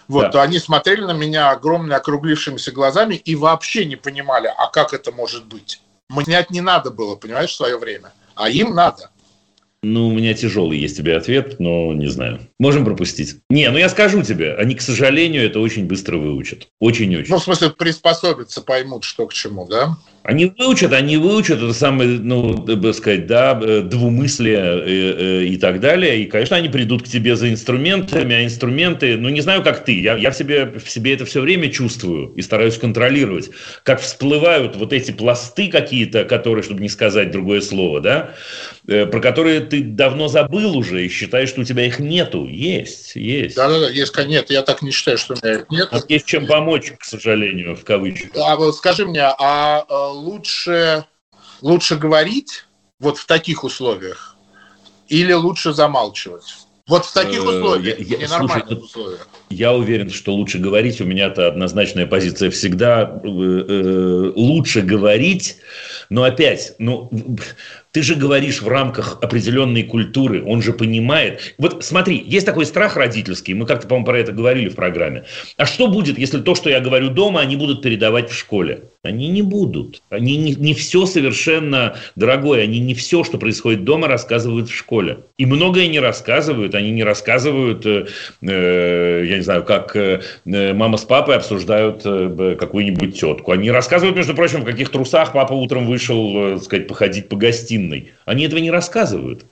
[0.07, 0.32] Вот, да.
[0.32, 5.12] то они смотрели на меня огромными округлившимися глазами и вообще не понимали, а как это
[5.12, 5.82] может быть.
[6.10, 9.12] Мне не надо было, понимаешь, в свое время, а им надо.
[9.82, 12.42] Ну, у меня тяжелый есть тебе ответ, но не знаю.
[12.60, 13.38] Можем пропустить.
[13.50, 16.68] Не, ну я скажу тебе, они, к сожалению, это очень быстро выучат.
[16.80, 17.32] Очень-очень.
[17.32, 19.98] Ну, в смысле, приспособиться, поймут, что к чему, да?
[20.30, 25.58] Они выучат, они выучат это самое, ну, так сказать, да, двумыслие и, э, э, и
[25.58, 26.22] так далее.
[26.22, 30.00] И, конечно, они придут к тебе за инструментами, а инструменты, ну, не знаю, как ты,
[30.00, 33.50] я, я в, себе, в себе это все время чувствую и стараюсь контролировать,
[33.82, 38.36] как всплывают вот эти пласты какие-то, которые, чтобы не сказать другое слово, да,
[38.88, 42.46] э, про которые ты давно забыл уже и считаешь, что у тебя их нету.
[42.46, 43.56] Есть, есть.
[43.56, 45.88] Да-да-да, есть, нет, я так не считаю, что у меня их нет.
[45.90, 48.30] А есть чем помочь, к сожалению, в кавычках.
[48.36, 49.86] А вот скажи мне, а
[50.20, 51.06] лучше,
[51.62, 52.66] лучше говорить
[53.00, 54.36] вот в таких условиях
[55.08, 56.58] или лучше замалчивать?
[56.90, 59.30] Вот в таких э, условиях, я, я, ненормальных слушай, условиях.
[59.52, 61.00] Я уверен, что лучше говорить.
[61.00, 63.22] У меня-то однозначная позиция всегда.
[63.24, 65.58] Э, э, лучше говорить,
[66.10, 67.12] но опять, ну,
[67.92, 71.56] ты же говоришь в рамках определенной культуры, он же понимает.
[71.60, 75.26] Вот смотри, есть такой страх родительский, мы как-то, по-моему, про это говорили в программе.
[75.58, 78.90] А что будет, если то, что я говорю дома, они будут передавать в школе?
[79.02, 80.04] Они не будут.
[80.10, 85.20] Они не, не все совершенно дорогое, они не все, что происходит дома, рассказывают в школе.
[85.38, 86.76] И многое не рассказывают.
[86.76, 88.08] Они не рассказывают, э,
[88.41, 93.54] э, я не знаю, как э, мама с папой обсуждают э, какую-нибудь тетку.
[93.54, 98.12] Они рассказывают, между прочим, в каких трусах папа утром вышел, э, сказать, походить по гостиной.
[98.30, 99.46] Они этого не рассказывают.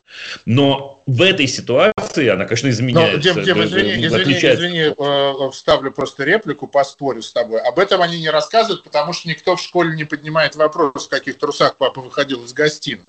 [0.46, 3.30] Но в этой ситуации она, конечно, изменяется.
[3.30, 7.60] Но, Дим, Дим, извини, извини, извини, э, вставлю просто реплику, поспорю с тобой.
[7.60, 11.40] Об этом они не рассказывают, потому что никто в школе не поднимает вопрос, в каких
[11.40, 13.04] трусах папа выходил из гостиной.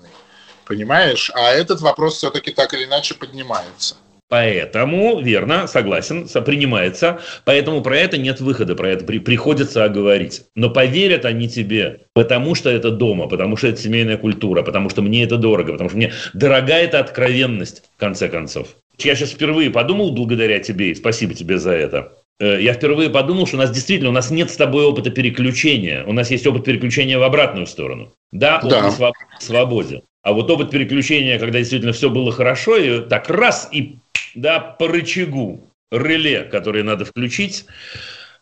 [0.64, 1.31] Понимаешь?
[1.35, 3.97] А этот вопрос все-таки так или иначе поднимается.
[4.29, 7.20] Поэтому, верно, согласен, принимается.
[7.45, 10.43] Поэтому про это нет выхода, про это при, приходится оговорить.
[10.55, 15.01] Но поверят они тебе, потому что это дома, потому что это семейная культура, потому что
[15.01, 18.76] мне это дорого, потому что мне дорога эта откровенность, в конце концов.
[18.99, 22.12] Я сейчас впервые подумал благодаря тебе, и спасибо тебе за это.
[22.41, 26.05] Э, я впервые подумал, что у нас действительно, у нас нет с тобой опыта переключения.
[26.05, 28.12] У нас есть опыт переключения в обратную сторону.
[28.33, 29.12] Да, опыт да.
[29.41, 30.03] свободе.
[30.23, 33.99] А вот опыт переключения, когда действительно все было хорошо, и так раз, и
[34.35, 37.66] да, по рычагу реле, который надо включить,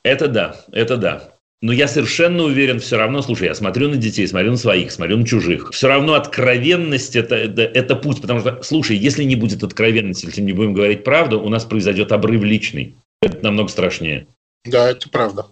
[0.03, 1.37] это да, это да.
[1.63, 5.17] Но я совершенно уверен все равно, слушай, я смотрю на детей, смотрю на своих, смотрю
[5.17, 5.71] на чужих.
[5.73, 10.43] Все равно откровенность это, это, это путь, потому что, слушай, если не будет откровенности, если
[10.43, 12.97] не будем говорить правду, у нас произойдет обрыв личный.
[13.23, 14.27] Это намного страшнее.
[14.67, 15.47] Да, это правда.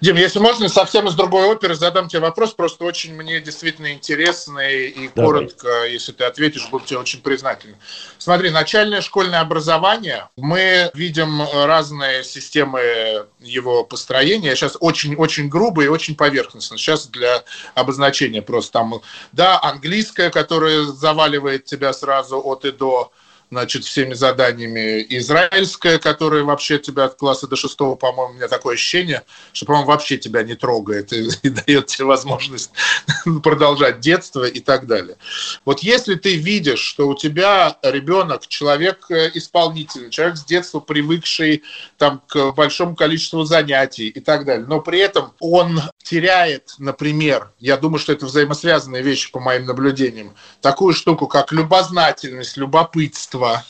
[0.00, 4.88] Дим, если можно, совсем из другой оперы задам тебе вопрос, просто очень мне действительно интересный
[4.88, 5.30] и Давай.
[5.30, 7.76] коротко, если ты ответишь, буду тебе очень признателен.
[8.18, 16.16] Смотри, начальное школьное образование, мы видим разные системы его построения, сейчас очень-очень грубо и очень
[16.16, 17.44] поверхностно, сейчас для
[17.74, 19.00] обозначения просто там,
[19.32, 23.12] да, английское, которое заваливает тебя сразу от и до,
[23.50, 25.04] значит, всеми заданиями.
[25.10, 29.88] Израильская, которая вообще тебя от класса до шестого, по-моему, у меня такое ощущение, что, по-моему,
[29.88, 32.70] вообще тебя не трогает и, и дает тебе возможность
[33.42, 35.16] продолжать детство и так далее.
[35.64, 41.62] Вот если ты видишь, что у тебя ребенок, человек э, исполнительный, человек с детства привыкший
[41.96, 47.76] там, к большому количеству занятий и так далее, но при этом он теряет, например, я
[47.76, 53.64] думаю, что это взаимосвязанные вещи по моим наблюдениям, такую штуку, как любознательность, любопытство, чувства,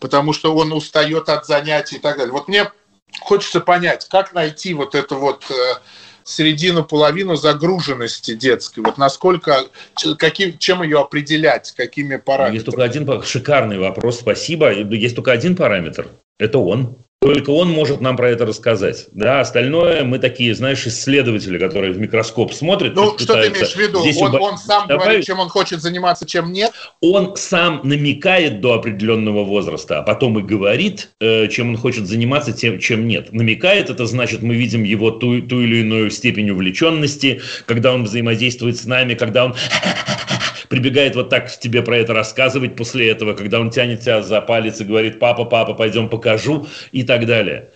[0.00, 2.32] потому что он устает от занятий и так далее.
[2.32, 2.70] Вот мне
[3.20, 5.54] хочется понять, как найти вот эту вот э,
[6.24, 8.80] середину, половину загруженности детской?
[8.80, 9.64] Вот насколько,
[10.18, 12.54] каким, чем ее определять, какими параметрами?
[12.54, 14.72] Есть только один шикарный вопрос, спасибо.
[14.72, 16.08] Есть только один параметр.
[16.38, 16.96] Это он.
[17.26, 19.06] Только он может нам про это рассказать.
[19.12, 22.94] Да, остальное мы такие, знаешь, исследователи, которые в микроскоп смотрят.
[22.94, 24.00] Ну, что ты имеешь в виду?
[24.00, 25.04] Здесь он, он сам добавить...
[25.04, 26.72] говорит, чем он хочет заниматься, чем нет?
[27.00, 32.52] Он сам намекает до определенного возраста, а потом и говорит, э, чем он хочет заниматься,
[32.52, 33.32] тем, чем нет.
[33.32, 38.76] Намекает, это значит, мы видим его ту, ту или иную степень увлеченности, когда он взаимодействует
[38.76, 39.54] с нами, когда он
[40.68, 44.80] прибегает вот так тебе про это рассказывать после этого, когда он тянет тебя за палец
[44.80, 47.70] и говорит, папа, папа, пойдем покажу и так далее.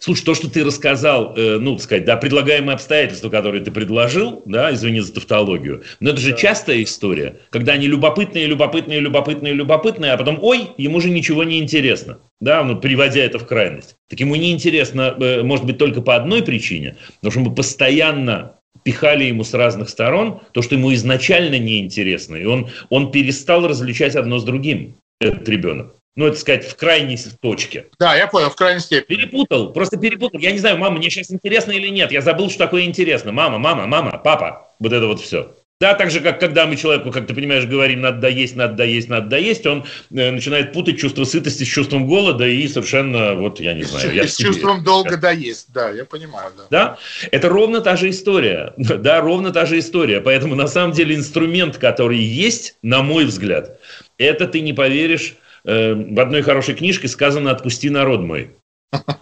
[0.00, 4.42] Слушай, то, что ты рассказал, э, ну, так сказать, да, предлагаемые обстоятельства, которые ты предложил,
[4.46, 6.36] да, извини за тавтологию, но это же да.
[6.36, 11.58] частая история, когда они любопытные, любопытные, любопытные, любопытные, а потом, ой, ему же ничего не
[11.58, 13.96] интересно, да, ну, приводя это в крайность.
[14.08, 18.57] Так ему не интересно, э, может быть, только по одной причине, потому что мы постоянно
[18.82, 22.36] пихали ему с разных сторон то, что ему изначально неинтересно.
[22.36, 25.94] И он, он перестал различать одно с другим, этот ребенок.
[26.16, 27.86] Ну, это сказать, в крайней точке.
[28.00, 29.16] Да, я понял, в крайней степени.
[29.16, 30.40] Перепутал, просто перепутал.
[30.40, 32.10] Я не знаю, мама, мне сейчас интересно или нет.
[32.10, 33.30] Я забыл, что такое интересно.
[33.30, 34.74] Мама, мама, мама, папа.
[34.80, 35.54] Вот это вот все.
[35.80, 39.08] Да, так же, как когда мы человеку, как ты понимаешь, говорим, надо доесть, надо доесть,
[39.08, 43.74] надо доесть, он э, начинает путать чувство сытости с чувством голода и совершенно, вот, я
[43.74, 44.12] не знаю.
[44.12, 46.50] Я с чувством долго доесть, да, я понимаю.
[46.56, 46.64] Да.
[46.70, 46.98] да,
[47.30, 50.20] это ровно та же история, да, ровно та же история.
[50.20, 53.78] Поэтому, на самом деле, инструмент, который есть, на мой взгляд,
[54.18, 58.50] это ты не поверишь, э, в одной хорошей книжке сказано «Отпусти народ мой».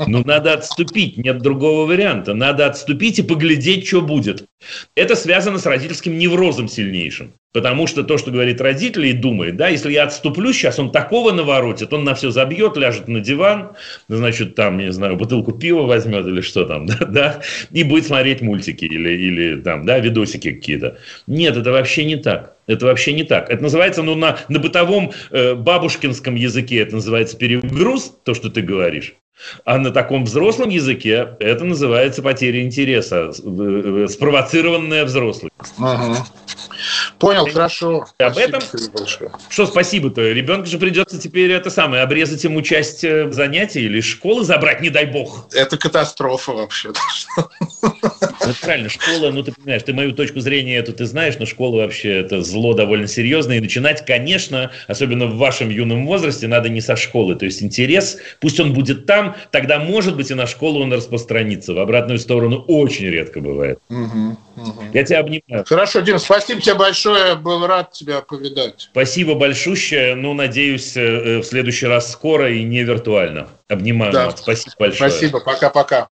[0.07, 2.35] Ну, надо отступить, нет другого варианта.
[2.35, 4.45] Надо отступить и поглядеть, что будет.
[4.95, 7.33] Это связано с родительским неврозом сильнейшим.
[7.53, 11.33] Потому что то, что говорит родитель и думает, да, если я отступлю сейчас, он такого
[11.33, 13.73] наворотит, он на все забьет, ляжет на диван,
[14.09, 17.41] значит, там, не знаю, бутылку пива возьмет или что там, да, да
[17.73, 20.99] и будет смотреть мультики или, или там, да, видосики какие-то.
[21.27, 22.57] Нет, это вообще не так.
[22.67, 23.49] Это вообще не так.
[23.49, 28.61] Это называется, ну, на, на бытовом э, бабушкинском языке это называется перегруз, то, что ты
[28.61, 29.15] говоришь.
[29.65, 35.51] А на таком взрослом языке это называется потеря интереса, э, э, спровоцированная взрослым.
[35.79, 36.27] Ага.
[37.19, 38.07] Понял, хорошо.
[38.19, 38.61] Об спасибо этом?
[39.49, 40.33] Что спасибо-то?
[40.33, 44.91] Ребенку же придется теперь это самое, обрезать ему часть э, занятий или школы забрать, не
[44.91, 45.49] дай бог.
[45.53, 46.93] Это катастрофа вообще.
[48.47, 51.83] Ну, правильно, школа, ну ты понимаешь, ты мою точку зрения эту ты знаешь, но школа
[51.83, 53.59] вообще это зло довольно серьезное.
[53.59, 57.35] И начинать, конечно, особенно в вашем юном возрасте, надо не со школы.
[57.37, 61.75] То есть интерес, пусть он будет там, тогда, может быть, и на школу он распространится.
[61.75, 63.79] В обратную сторону очень редко бывает.
[63.89, 64.83] Угу, угу.
[64.93, 65.65] Я тебя обнимаю.
[65.67, 67.35] Хорошо, Дим, спасибо тебе большое.
[67.37, 68.89] Был рад тебя повидать.
[68.93, 70.15] Спасибо большущее.
[70.15, 73.49] Ну, надеюсь, э, э, в следующий раз скоро и не виртуально.
[73.69, 74.13] Обнимаю.
[74.13, 74.31] Да.
[74.31, 75.11] Спасибо большое.
[75.11, 75.41] Спасибо.
[75.41, 76.09] Пока-пока.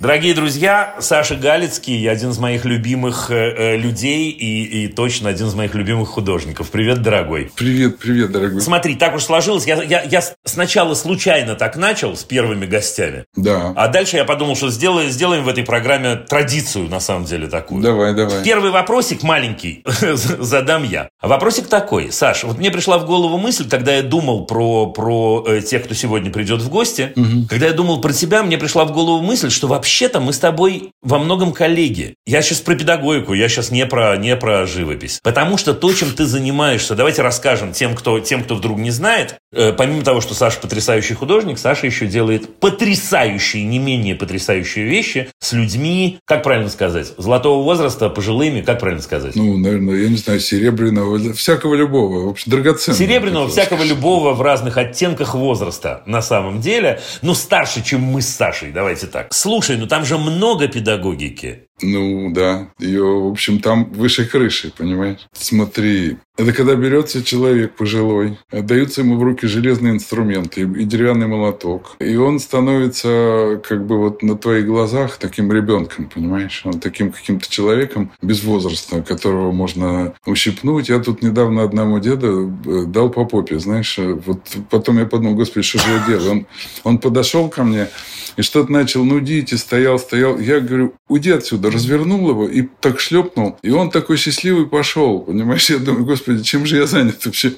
[0.00, 5.48] Дорогие друзья, Саша Галицкий, один из моих любимых э, э, людей и, и точно один
[5.48, 6.70] из моих любимых художников.
[6.70, 7.50] Привет, дорогой.
[7.56, 8.60] Привет, привет, дорогой.
[8.60, 9.66] Смотри, так уж сложилось.
[9.66, 13.24] Я, я, я сначала случайно так начал с первыми гостями.
[13.34, 13.72] Да.
[13.74, 17.82] А дальше я подумал, что сделаем, сделаем в этой программе традицию, на самом деле, такую.
[17.82, 18.44] Давай, давай.
[18.44, 19.82] Первый вопросик маленький
[20.14, 21.08] задам я.
[21.20, 22.12] Вопросик такой.
[22.12, 25.94] Саш, вот мне пришла в голову мысль, когда я думал про, про э, тех, кто
[25.94, 27.12] сегодня придет в гости.
[27.16, 27.48] Угу.
[27.48, 30.38] Когда я думал про тебя, мне пришла в голову мысль, что вообще вообще-то мы с
[30.38, 32.14] тобой во многом коллеги.
[32.26, 35.18] Я сейчас про педагогику, я сейчас не про, не про живопись.
[35.22, 39.36] Потому что то, чем ты занимаешься, давайте расскажем тем, кто, тем, кто вдруг не знает.
[39.50, 45.30] Э, помимо того, что Саша потрясающий художник, Саша еще делает потрясающие, не менее потрясающие вещи
[45.40, 49.36] с людьми, как правильно сказать, золотого возраста, пожилыми, как правильно сказать?
[49.36, 53.02] Ну, наверное, я не знаю, серебряного, всякого любого, в общем, драгоценного.
[53.02, 57.00] Серебряного, всякого любого в разных оттенках возраста, на самом деле.
[57.22, 59.28] Ну, старше, чем мы с Сашей, давайте так.
[59.32, 61.68] Слушай, ну там же много педагогики.
[61.82, 62.70] Ну, да.
[62.78, 65.20] Ее, в общем, там выше крыши, понимаешь?
[65.32, 71.96] Смотри, это когда берется человек пожилой, отдаются ему в руки железные инструменты и деревянный молоток.
[72.00, 76.62] И он становится как бы вот на твоих глазах таким ребенком, понимаешь?
[76.64, 80.88] Он таким каким-то человеком без возраста, которого можно ущипнуть.
[80.88, 83.98] Я тут недавно одному деду э, дал по попе, знаешь.
[83.98, 86.30] Вот потом я подумал, господи, что же я делаю?
[86.30, 86.46] Он,
[86.84, 87.88] он подошел ко мне
[88.36, 90.38] и что-то начал нудить и стоял, стоял.
[90.38, 93.56] Я говорю, уйди отсюда, развернул его и так шлепнул.
[93.62, 95.68] И он такой счастливый пошел, понимаешь?
[95.70, 97.52] Я думаю, господи, чем же я занят вообще?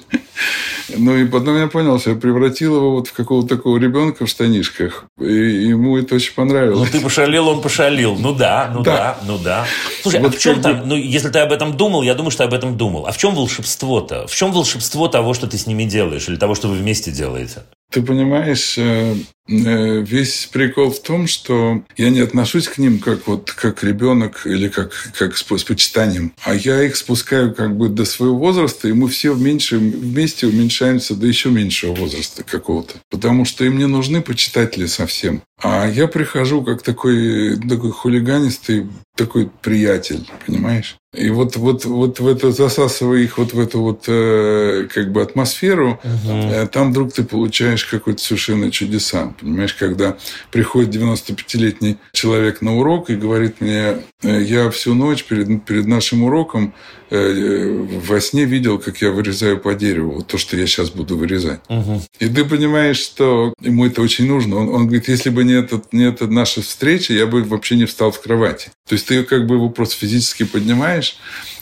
[0.97, 4.29] Ну и потом я понял, что я превратил его вот в какого-то такого ребенка в
[4.29, 5.05] штанишках.
[5.19, 6.79] И ему это очень понравилось.
[6.79, 8.15] Ну ты пошалил, он пошалил.
[8.15, 9.65] Ну да, ну да, да ну да.
[10.01, 12.31] Слушай, а вот а в чем там, ну если ты об этом думал, я думаю,
[12.31, 13.05] что об этом думал.
[13.05, 14.27] А в чем волшебство-то?
[14.27, 17.63] В чем волшебство того, что ты с ними делаешь или того, что вы вместе делаете?
[17.91, 19.15] Ты понимаешь, э,
[19.51, 24.69] весь прикол в том, что я не отношусь к ним как вот как ребенок или
[24.69, 28.93] как, как с, с почитанием, а я их спускаю как бы до своего возраста, и
[28.93, 32.95] мы все вместе, вместе уменьшаемся до еще меньшего возраста какого-то.
[33.09, 35.41] Потому что им не нужны почитатели совсем.
[35.63, 40.97] А я прихожу как такой, такой хулиганистый, такой приятель, понимаешь?
[41.15, 45.21] И вот, вот, вот в это, засасывая их вот в эту вот э, как бы
[45.21, 46.31] атмосферу, угу.
[46.31, 49.33] э, там вдруг ты получаешь какой-то совершенно чудеса.
[49.41, 50.17] Понимаешь, когда
[50.51, 56.23] приходит 95-летний человек на урок и говорит мне, э, я всю ночь перед, перед нашим
[56.23, 56.73] уроком
[57.09, 60.91] э, э, во сне видел, как я вырезаю по дереву, вот то, что я сейчас
[60.91, 61.59] буду вырезать.
[61.69, 62.01] Угу.
[62.19, 64.57] И ты понимаешь, что ему это очень нужно.
[64.57, 67.85] Он, он говорит, если бы не, этот, не эта наша встреча, я бы вообще не
[67.85, 68.71] встал в кровати.
[68.87, 71.17] То есть ты как бы его просто физически поднимаешь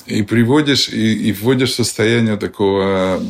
[0.09, 3.21] и приводишь, и, и вводишь в состояние такого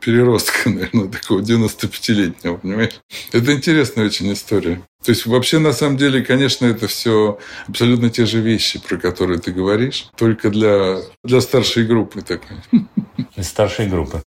[0.00, 3.00] переростка, наверное, такого 95-летнего, понимаешь?
[3.32, 4.82] Это интересная очень история.
[5.04, 9.38] То есть вообще, на самом деле, конечно, это все абсолютно те же вещи, про которые
[9.40, 12.58] ты говоришь, только для, для старшей группы такой.
[13.36, 14.22] Для старшей группы.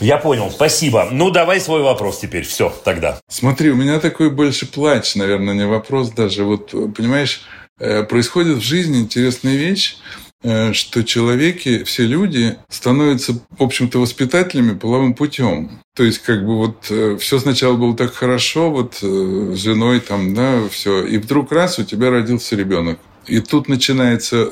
[0.00, 1.08] Я понял, спасибо.
[1.10, 2.44] Ну, давай свой вопрос теперь.
[2.44, 3.20] Все, тогда.
[3.28, 6.42] Смотри, у меня такой больше плач, наверное, не вопрос даже.
[6.44, 7.42] Вот, понимаешь,
[7.78, 10.33] э, происходит в жизни интересная вещь, э,
[10.72, 15.80] что человеки, все люди становятся, в общем-то, воспитателями половым путем.
[15.94, 20.34] То есть, как бы вот э, все сначала было так хорошо, вот с женой там,
[20.34, 22.98] да, все, и вдруг раз у тебя родился ребенок.
[23.26, 24.50] И тут начинается,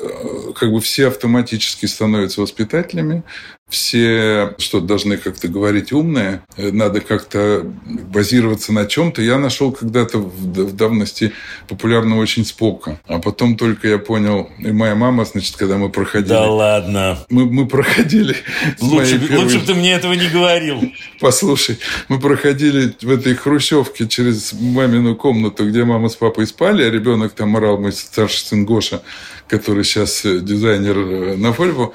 [0.55, 3.23] как бы все автоматически становятся воспитателями,
[3.69, 9.21] все что должны как-то говорить умное, надо как-то базироваться на чем-то.
[9.21, 11.33] Я нашел когда-то в давности
[11.67, 12.99] популярного очень Спока.
[13.07, 16.29] А потом только я понял, и моя мама, значит, когда мы проходили...
[16.29, 17.19] Да ладно.
[17.29, 18.35] Мы, мы проходили...
[18.79, 19.43] Лучше, первой...
[19.43, 20.81] лучше бы ты мне этого не говорил.
[21.19, 26.89] Послушай, мы проходили в этой хрущевке через мамину комнату, где мама с папой спали, а
[26.89, 29.01] ребенок там орал, мой старший сын Гоша,
[29.47, 31.93] который сейчас э, дизайнер э, на Volvo.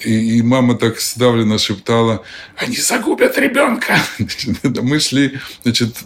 [0.00, 2.22] И, и мама так сдавленно шептала,
[2.56, 3.98] они загубят ребенка.
[4.62, 5.96] Мы шли значит,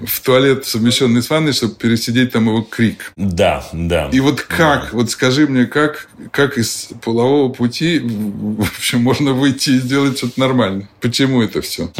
[0.00, 3.12] в туалет, совмещенный с ванной, чтобы пересидеть там его крик.
[3.16, 4.10] Да, да.
[4.12, 4.88] И вот как, да.
[4.92, 10.40] вот скажи мне, как, как из полового пути в общем, можно выйти и сделать что-то
[10.40, 10.88] нормальное?
[11.00, 11.90] Почему это все?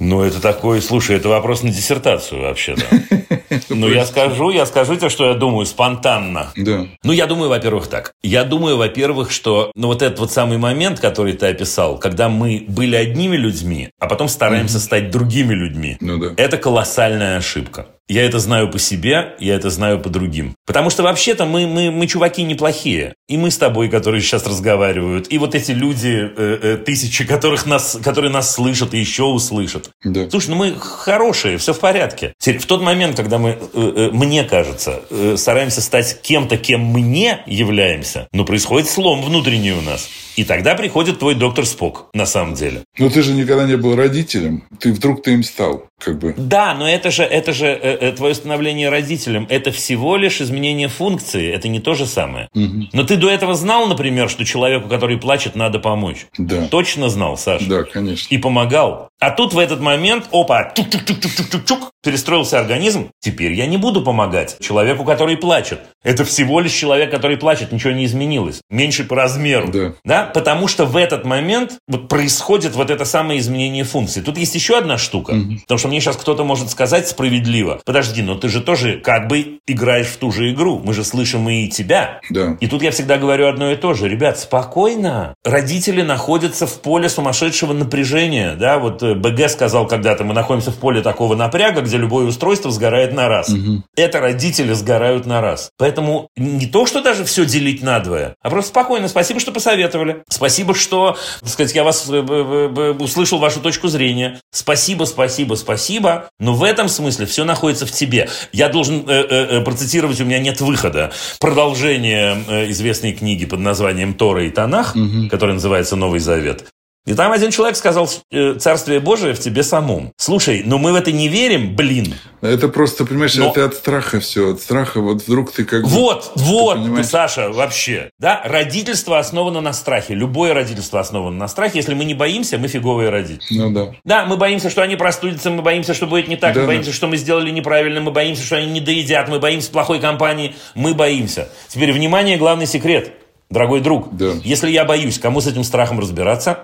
[0.00, 2.82] Ну, это такой, слушай, это вопрос на диссертацию вообще-то.
[3.68, 6.52] Ну, я скажу, я скажу тебе, что я думаю спонтанно.
[6.56, 6.86] Да.
[7.02, 8.12] Ну, я думаю, во-первых, так.
[8.22, 12.64] Я думаю, во-первых, что ну, вот этот вот самый момент, который ты описал, когда мы
[12.68, 16.34] были одними людьми, а потом стараемся стать другими людьми, ну, да.
[16.36, 17.86] это колоссальная ошибка.
[18.08, 20.56] Я это знаю по себе, я это знаю по другим.
[20.70, 23.14] Потому что вообще-то мы, мы, мы чуваки неплохие.
[23.26, 27.66] И мы с тобой, которые сейчас разговаривают, и вот эти люди, э, э, тысячи, которых
[27.66, 29.90] нас, которые нас слышат и еще услышат.
[30.04, 30.30] Да.
[30.30, 32.34] Слушай, ну мы хорошие, все в порядке.
[32.38, 37.00] В тот момент, когда мы, э, э, мне кажется, э, стараемся стать кем-то, кем мы
[37.00, 40.08] не являемся, но происходит слом внутренний у нас.
[40.36, 42.84] И тогда приходит твой доктор Спок, на самом деле.
[42.96, 44.62] Но ты же никогда не был родителем.
[44.78, 46.34] Ты вдруг ты им стал, как бы.
[46.36, 49.46] Да, но это же, это же э, э, твое становление родителем.
[49.50, 51.52] Это всего лишь изменение функции.
[51.52, 52.48] Это не то же самое.
[52.54, 52.88] Угу.
[52.92, 56.26] Но ты до этого знал, например, что человеку, который плачет, надо помочь.
[56.38, 56.66] Да.
[56.68, 57.68] Точно знал, Саша.
[57.68, 58.34] Да, конечно.
[58.34, 59.09] И помогал.
[59.20, 63.10] А тут в этот момент, опа, чук-чук-чук-чук-чук, перестроился организм.
[63.20, 65.80] Теперь я не буду помогать человеку, который плачет.
[66.02, 68.62] Это всего лишь человек, который плачет, ничего не изменилось.
[68.70, 69.68] Меньше по размеру.
[69.70, 69.92] Да.
[70.04, 70.24] да?
[70.24, 74.22] Потому что в этот момент вот происходит вот это самое изменение функции.
[74.22, 75.32] Тут есть еще одна штука.
[75.32, 75.60] Угу.
[75.62, 77.80] Потому что мне сейчас кто-то может сказать справедливо.
[77.84, 80.80] Подожди, но ты же тоже как бы играешь в ту же игру.
[80.82, 82.20] Мы же слышим и тебя.
[82.30, 82.56] Да.
[82.60, 84.08] И тут я всегда говорю одно и то же.
[84.08, 85.34] Ребят, спокойно.
[85.44, 88.54] Родители находятся в поле сумасшедшего напряжения.
[88.54, 92.70] Да, вот э, БГ сказал когда-то, мы находимся в поле такого напряга, где любое устройство
[92.70, 93.48] сгорает на раз.
[93.48, 93.82] Угу.
[93.96, 95.70] Это родители сгорают на раз.
[95.78, 99.08] Поэтому не то, что даже все делить надвое, а просто спокойно.
[99.08, 100.22] Спасибо, что посоветовали.
[100.28, 104.40] Спасибо, что, так сказать, я вас э, услышал вашу точку зрения.
[104.50, 106.28] Спасибо, спасибо, спасибо.
[106.38, 108.28] Но в этом смысле все находится в тебе.
[108.52, 111.12] Я должен э, э, э процитировать, у меня нет выхода.
[111.40, 115.28] Продолжение э, известной книги под названием Тора и Танах, угу.
[115.30, 116.64] которая называется Новый Завет.
[117.06, 120.12] И там один человек сказал, э, царствие Божие в тебе самом.
[120.18, 122.14] Слушай, но мы в это не верим, блин.
[122.42, 123.50] Это просто, понимаешь, но...
[123.50, 124.52] это от страха все.
[124.52, 127.06] От страха вот вдруг ты как Вот, ты вот, понимаешь...
[127.06, 128.10] Саша, вообще.
[128.18, 130.14] Да, родительство основано на страхе.
[130.14, 131.78] Любое родительство основано на страхе.
[131.78, 133.58] Если мы не боимся, мы фиговые родители.
[133.58, 133.94] Ну да.
[134.04, 136.90] Да, мы боимся, что они простудятся, мы боимся, что будет не так, да, мы боимся,
[136.90, 136.96] да.
[136.96, 140.92] что мы сделали неправильно, мы боимся, что они не доедят, мы боимся плохой компании, мы
[140.92, 141.48] боимся.
[141.68, 143.14] Теперь, внимание, главный секрет.
[143.50, 144.32] Дорогой друг, да.
[144.44, 146.60] если я боюсь, кому с этим страхом разбираться?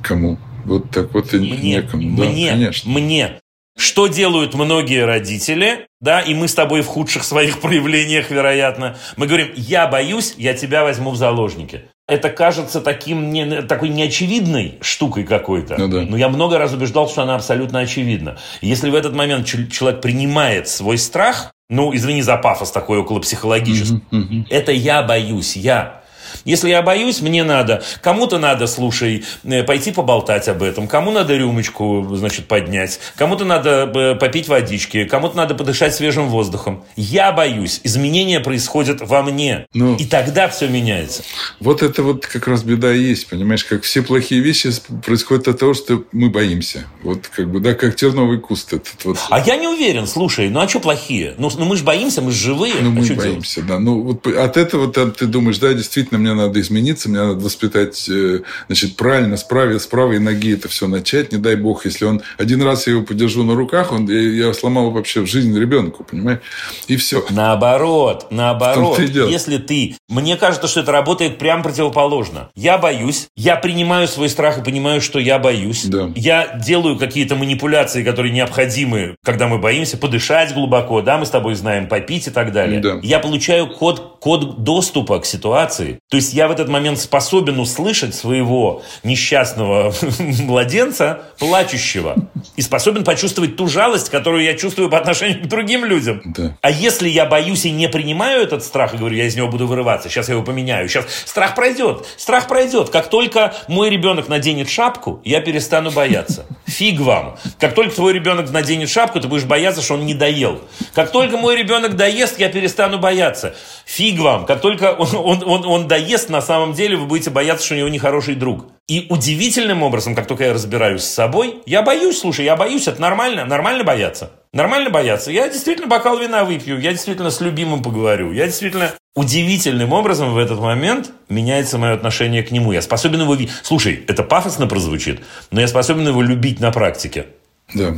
[0.00, 0.38] Кому?
[0.64, 2.16] Вот так вот и мне, некому.
[2.16, 2.90] Да, мне, конечно.
[2.90, 3.40] мне.
[3.76, 8.96] Что делают многие родители, да, и мы с тобой в худших своих проявлениях, вероятно.
[9.16, 11.82] Мы говорим, я боюсь, я тебя возьму в заложники.
[12.06, 15.76] Это кажется таким, не, такой неочевидной штукой какой-то.
[15.78, 16.02] Ну, да.
[16.02, 18.38] Но я много раз убеждал, что она абсолютно очевидна.
[18.60, 24.00] Если в этот момент человек принимает свой страх, ну, извини за пафос такой около психологический.
[24.10, 24.46] Угу.
[24.50, 25.97] Это я боюсь, я.
[26.44, 31.36] Если я боюсь, мне надо, кому-то надо, слушай, э, пойти поболтать об этом, кому надо
[31.36, 36.84] рюмочку, значит, поднять, кому-то надо э, попить водички, кому-то надо подышать свежим воздухом.
[36.96, 39.66] Я боюсь, изменения происходят во мне.
[39.74, 41.22] Ну, и тогда все меняется.
[41.60, 44.70] Вот это вот как раз беда и есть, понимаешь, как все плохие вещи
[45.04, 46.86] происходят от того, что мы боимся.
[47.02, 49.18] Вот как бы, да, как терновый куст этот вот.
[49.30, 51.34] А я не уверен, слушай, ну а что плохие?
[51.38, 52.74] Ну, ну мы же боимся, мы же живые.
[52.80, 53.68] Ну, а мы боимся, делать?
[53.68, 53.78] да.
[53.78, 58.08] Ну, вот от этого ты думаешь, да, действительно, мне мне надо измениться, мне надо воспитать,
[58.08, 61.32] э, значит, правильно, с правой, с правой ноги это все начать.
[61.32, 64.54] Не дай бог, если он один раз я его подержу на руках, он, я, я
[64.54, 66.40] сломал вообще жизнь ребенку, понимаешь?
[66.86, 67.24] И все.
[67.30, 68.98] Наоборот, наоборот.
[68.98, 69.96] Если ты...
[70.08, 72.50] Мне кажется, что это работает прям противоположно.
[72.54, 75.84] Я боюсь, я принимаю свой страх и понимаю, что я боюсь.
[75.84, 76.10] Да.
[76.14, 81.54] Я делаю какие-то манипуляции, которые необходимы, когда мы боимся, подышать глубоко, да, мы с тобой
[81.54, 82.80] знаем, попить и так далее.
[82.80, 82.98] Да.
[83.02, 85.98] Я получаю код, код доступа к ситуации.
[86.10, 92.16] То есть я в этот момент способен услышать своего несчастного младенца, плачущего,
[92.56, 96.22] и способен почувствовать ту жалость, которую я чувствую по отношению к другим людям.
[96.24, 96.56] Да.
[96.60, 99.66] А если я боюсь и не принимаю этот страх, и говорю, я из него буду
[99.66, 102.90] вырываться, сейчас я его поменяю, сейчас страх пройдет, страх пройдет.
[102.90, 106.46] Как только мой ребенок наденет шапку, я перестану бояться.
[106.66, 107.36] Фиг вам.
[107.58, 110.60] Как только твой ребенок наденет шапку, ты будешь бояться, что он не доел.
[110.94, 113.54] Как только мой ребенок доест, я перестану бояться.
[113.86, 114.46] Фиг вам.
[114.46, 117.78] Как только он, он, он, он доест, на самом деле вы будете бояться, что у
[117.78, 118.66] него нехороший друг.
[118.88, 123.00] И удивительным образом, как только я разбираюсь с собой, я боюсь, слушай, я боюсь, это
[123.00, 124.32] нормально, нормально бояться.
[124.52, 125.30] Нормально бояться.
[125.30, 130.38] Я действительно бокал вина выпью, я действительно с любимым поговорю, я действительно удивительным образом в
[130.38, 132.72] этот момент меняется мое отношение к нему.
[132.72, 133.36] Я способен его...
[133.62, 137.26] Слушай, это пафосно прозвучит, но я способен его любить на практике.
[137.74, 137.96] Да.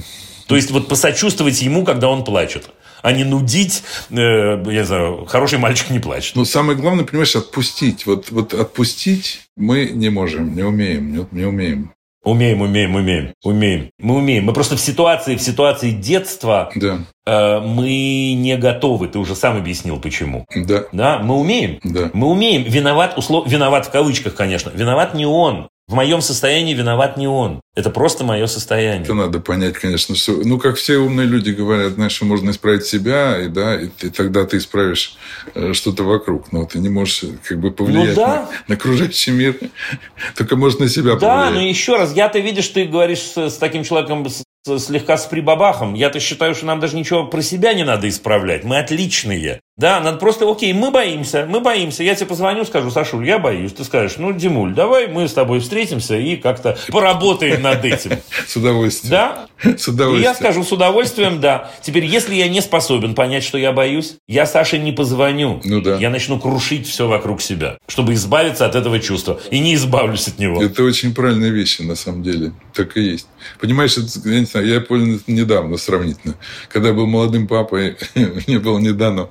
[0.49, 2.71] То есть вот посочувствовать ему, когда он плачет
[3.03, 6.37] а не нудить, э, я не знаю, хороший мальчик не плачет.
[6.37, 8.07] Но самое главное, понимаешь, отпустить.
[8.07, 11.93] Вот, вот отпустить мы не можем, не умеем, не, не умеем.
[12.23, 13.91] Умеем, умеем, умеем, умеем.
[13.99, 14.45] Мы умеем.
[14.45, 16.99] Мы просто в ситуации, в ситуации детства Да.
[17.25, 19.09] э, мы не готовы.
[19.09, 20.45] Ты уже сам объяснил, почему.
[20.55, 20.85] Да.
[20.93, 21.81] Да, мы умеем.
[21.83, 22.11] Да.
[22.13, 22.65] Мы умеем.
[22.65, 23.51] Виноват, услов...
[23.51, 24.69] виноват в кавычках, конечно.
[24.69, 25.70] Виноват не он.
[25.91, 27.61] В моем состоянии виноват не он.
[27.75, 29.03] Это просто мое состояние.
[29.03, 30.35] Это надо понять, конечно, что...
[30.45, 34.09] Ну, как все умные люди говорят, знаешь, что можно исправить себя, и, да, и, и
[34.11, 35.17] тогда ты исправишь
[35.57, 36.53] э, что-то вокруг.
[36.53, 38.29] Но ты не можешь как бы повлиять Ну да.
[38.29, 39.57] на, на окружающий мир.
[40.37, 41.55] Только можно на себя Да, повлиять.
[41.55, 45.27] но еще раз, я-то видишь, ты говоришь с, с таким человеком с- с- слегка с
[45.27, 45.95] прибабахом.
[45.95, 48.63] Я-то считаю, что нам даже ничего про себя не надо исправлять.
[48.63, 49.59] Мы отличные.
[49.81, 52.03] Да, надо просто, окей, мы боимся, мы боимся.
[52.03, 53.73] Я тебе позвоню, скажу, Сашуль, я боюсь.
[53.73, 58.19] Ты скажешь, ну, Димуль, давай мы с тобой встретимся и как-то поработаем над этим.
[58.47, 59.11] С удовольствием.
[59.11, 59.47] Да?
[59.63, 60.23] С И удовольствием.
[60.23, 61.71] я скажу с удовольствием, да.
[61.81, 65.63] Теперь, если я не способен понять, что я боюсь, я Саше не позвоню.
[65.65, 65.97] Ну да.
[65.97, 69.41] Я начну крушить все вокруг себя, чтобы избавиться от этого чувства.
[69.51, 70.63] И не избавлюсь от него.
[70.63, 72.53] Это очень правильные вещи, на самом деле.
[72.75, 73.29] Так и есть.
[73.59, 76.35] Понимаешь, это, я не знаю, я понял недавно сравнительно.
[76.69, 77.97] Когда я был молодым папой,
[78.47, 79.31] мне было не дано.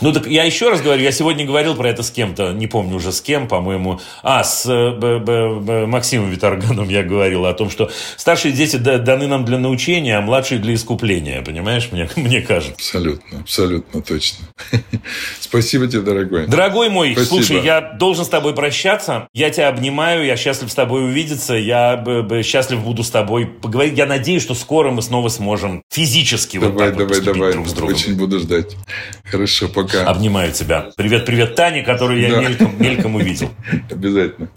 [0.00, 2.96] Ну так я еще раз говорю, я сегодня говорил про это с кем-то, не помню
[2.96, 4.00] уже с кем, по-моему.
[4.22, 8.76] А, с э, Б- Б- Б- Максимом Виторганом я говорил о том, что старшие дети
[8.76, 11.42] да- даны нам для научения, а младшие для искупления.
[11.42, 12.74] Понимаешь, мне, мне кажется.
[12.74, 14.46] Абсолютно, абсолютно точно.
[15.40, 16.46] Спасибо тебе, дорогой.
[16.46, 17.28] Дорогой мой, Спасибо.
[17.34, 19.28] слушай, я должен с тобой прощаться.
[19.32, 22.04] Я тебя обнимаю, я счастлив с тобой увидеться, я
[22.44, 23.96] счастлив буду с тобой поговорить.
[23.96, 27.52] Я надеюсь, что скоро мы снова сможем физически вот Давай, так вот давай, поступить давай.
[27.52, 27.94] друг с другом.
[27.94, 28.76] Очень буду ждать.
[29.24, 30.04] Хорошо, пока.
[30.06, 30.90] Обнимаю тебя.
[30.96, 32.40] Привет, привет, Таня, которую я Да.
[32.40, 33.50] мельком, мельком увидел.
[33.90, 34.48] Обязательно.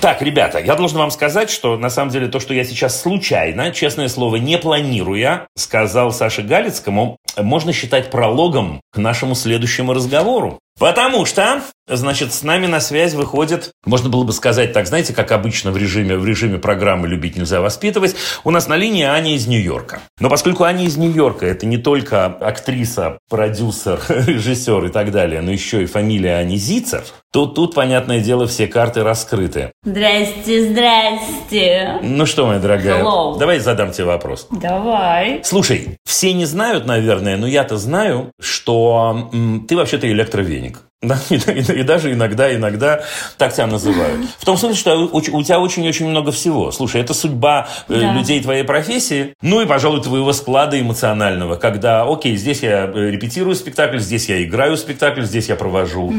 [0.00, 3.70] Так, ребята, я должен вам сказать, что на самом деле то, что я сейчас случайно,
[3.70, 10.58] честное слово, не планируя, сказал Саше Галицкому, можно считать прологом к нашему следующему разговору.
[10.80, 15.30] Потому что, значит, с нами на связь выходит, можно было бы сказать так, знаете, как
[15.30, 19.46] обычно в режиме, в режиме программы «Любить нельзя воспитывать», у нас на линии Аня из
[19.46, 20.00] Нью-Йорка.
[20.20, 25.50] Но поскольку Аня из Нью-Йорка– это не только актриса, продюсер, режиссер и так далее, но
[25.50, 29.70] еще и фамилия Ани Зицев, то тут, понятное дело, все карты раскрыты.
[29.84, 31.98] Здрасте, здрасте.
[32.02, 33.38] Ну что, моя дорогая, Hello.
[33.38, 34.48] давай задам тебе вопрос.
[34.50, 35.40] Давай.
[35.44, 40.69] Слушай, все не знают, наверное, но я-то знаю, что м, ты вообще-то электровеник.
[41.02, 43.00] Да, и, и- и даже иногда, иногда
[43.38, 44.20] так тебя называют.
[44.38, 46.70] В том смысле, что у, у тебя очень-очень много всего.
[46.72, 48.12] Слушай, это судьба э, Да.
[48.12, 53.54] людей твоей профессии, ну и, пожалуй, твоего склада эмоционального, когда, окей, здесь я э, репетирую
[53.56, 56.12] спектакль, здесь я играю спектакль, здесь я провожу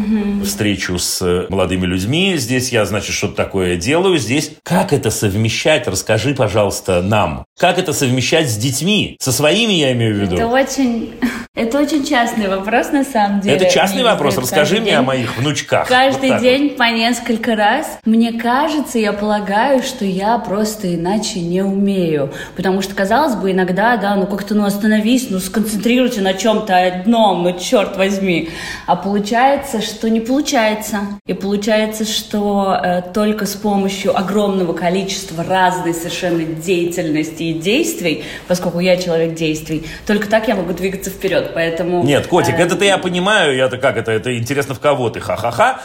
[0.43, 4.51] встречу с э, молодыми людьми, здесь я, значит, что-то такое делаю, здесь...
[4.63, 5.88] Как это совмещать?
[5.88, 7.45] Расскажи, пожалуйста, нам.
[7.59, 9.15] Как это совмещать с детьми?
[9.19, 10.36] Со своими, я имею в виду.
[10.38, 11.13] Это очень,
[11.53, 13.55] Это очень частный вопрос, на самом деле.
[13.57, 14.36] Это частный вопрос.
[14.36, 15.88] задают Расскажи мне о моих внучках.
[15.88, 17.99] Каждый Вот день по несколько раз.
[18.05, 22.32] Мне кажется, я полагаю, что я просто иначе не умею.
[22.55, 27.43] Потому что, казалось бы, иногда, да, ну как-то, ну остановись, ну сконцентрируйте на чем-то одном,
[27.43, 28.49] ну черт возьми.
[28.88, 30.99] А получается, что не получается.
[31.28, 38.80] И получается, что э, только с помощью огромного количества разной совершенно деятельности и действий, поскольку
[38.80, 41.51] я человек действий, только так я могу двигаться вперед.
[41.53, 42.03] Поэтому...
[42.03, 45.80] Нет, котик, э, это-то я понимаю, я-то как это, это интересно в кого ты, ха-ха-ха.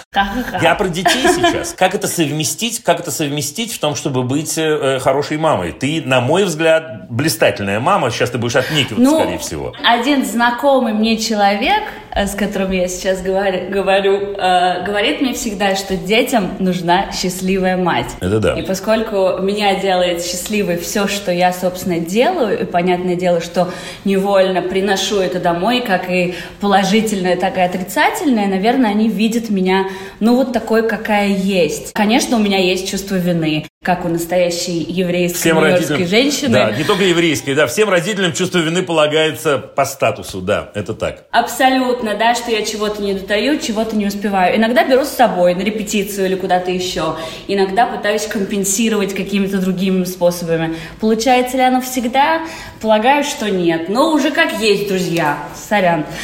[0.60, 1.72] Я про детей сейчас.
[1.72, 5.72] Как это совместить, как это совместить в том, чтобы быть э, хорошей мамой?
[5.72, 9.72] Ты, на мой взгляд, блистательная мама, сейчас ты будешь отнекиваться, Ну, скорее всего.
[9.84, 11.82] Один знакомый мне человек,
[12.14, 17.76] э, с которым я сейчас говорю, говорю э, говорит мне всегда, что детям нужна счастливая
[17.76, 18.14] мать.
[18.20, 18.54] Это да.
[18.54, 23.70] И поскольку меня делает счастливой все, что я, собственно, делаю, и понятное дело, что
[24.04, 29.88] невольно приношу это домой, как и положительное, так и отрицательное, наверное, они видят меня,
[30.20, 31.92] ну, вот такой, какая есть.
[31.92, 36.52] Конечно, у меня есть чувство вины, как у настоящей еврейской Всем родителям, женщины.
[36.52, 41.22] да, не только еврейские, да, всем родителям чувство вины полагается по статусу, да, это так.
[41.30, 44.56] Абсолютно, да, что я чего-то не дотаю, чего-то не успеваю.
[44.56, 47.14] Иногда беру с собой на репетицию или куда-то еще.
[47.46, 50.74] Иногда пытаюсь компенсировать какими-то другими способами.
[51.00, 52.40] Получается ли оно всегда?
[52.80, 53.88] Полагаю, что нет.
[53.88, 55.38] Но уже как есть, друзья.
[55.54, 56.06] Сорян.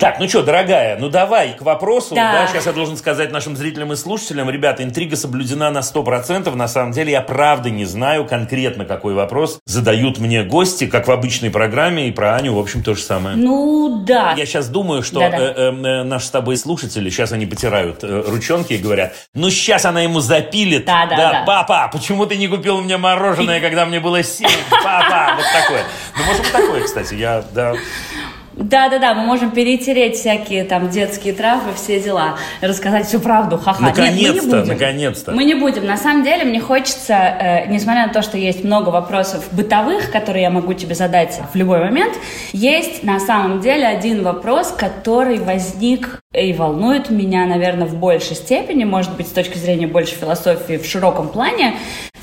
[0.00, 2.14] Так, ну что, дорогая, ну давай к вопросу.
[2.14, 2.32] Да.
[2.32, 2.46] Да.
[2.46, 4.48] сейчас я должен сказать нашим зрителям и слушателям.
[4.50, 6.54] Ребята, интрига соблюдена на 100%.
[6.54, 11.10] На самом деле я правда не знаю конкретно, какой вопрос задают мне гости, как в
[11.10, 12.08] обычной программе.
[12.08, 13.36] И про Аню, в общем, то же самое.
[13.36, 14.34] Ну, да.
[14.36, 18.24] Я сейчас думаю, что э, э, э, наши с тобой слушатели, сейчас они потирают э,
[18.26, 20.84] ручонки и говорят, ну сейчас она ему запилит.
[20.84, 21.44] Да-да-да.
[21.46, 24.48] папа, почему ты не купил мне мороженое, когда мне было 7?
[24.70, 25.82] Папа, вот такое.
[26.16, 27.14] Ну, может быть, такое, кстати.
[27.14, 27.74] Я, да,
[28.58, 33.82] Да-да-да, мы можем перетереть всякие там детские травмы, все дела, рассказать всю правду, ха-ха.
[33.82, 35.32] Наконец-то, наконец-то.
[35.32, 35.86] Мы не будем.
[35.86, 40.42] На самом деле, мне хочется, э, несмотря на то, что есть много вопросов бытовых, которые
[40.42, 42.14] я могу тебе задать в любой момент,
[42.52, 48.84] есть на самом деле один вопрос, который возник и волнует меня, наверное, в большей степени,
[48.84, 51.76] может быть, с точки зрения больше философии в широком плане,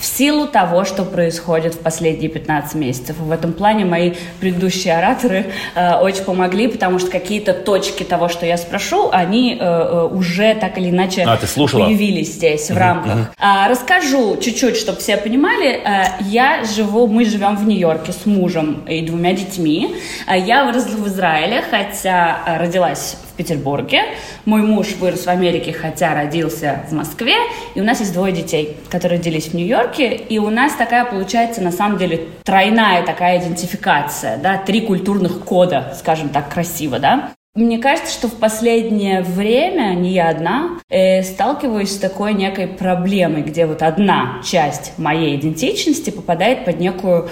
[0.06, 3.16] в силу того, что происходит в последние 15 месяцев.
[3.20, 8.30] И в этом плане мои предыдущие ораторы э, очень помогли, потому что какие-то точки того,
[8.30, 11.86] что я спрошу, они э, э, уже так или иначе А, ты слушала?
[11.86, 13.32] появились здесь в рамках.
[13.40, 15.82] А, расскажу чуть-чуть, чтобы все понимали.
[15.84, 19.96] А, я живу, мы живем в Нью-Йорке с мужем и двумя детьми.
[20.28, 24.02] А, я выросла в Израиле, хотя родилась Петербурге.
[24.46, 27.36] Мой муж вырос в Америке, хотя родился в Москве.
[27.76, 30.16] И у нас есть двое детей, которые родились в Нью-Йорке.
[30.16, 35.96] И у нас такая получается, на самом деле, тройная такая идентификация, да, три культурных кода,
[36.00, 37.32] скажем так, красиво, да.
[37.56, 43.44] Мне кажется, что в последнее время, не я одна, э, сталкиваюсь с такой некой проблемой,
[43.44, 47.30] где вот одна часть моей идентичности попадает под некую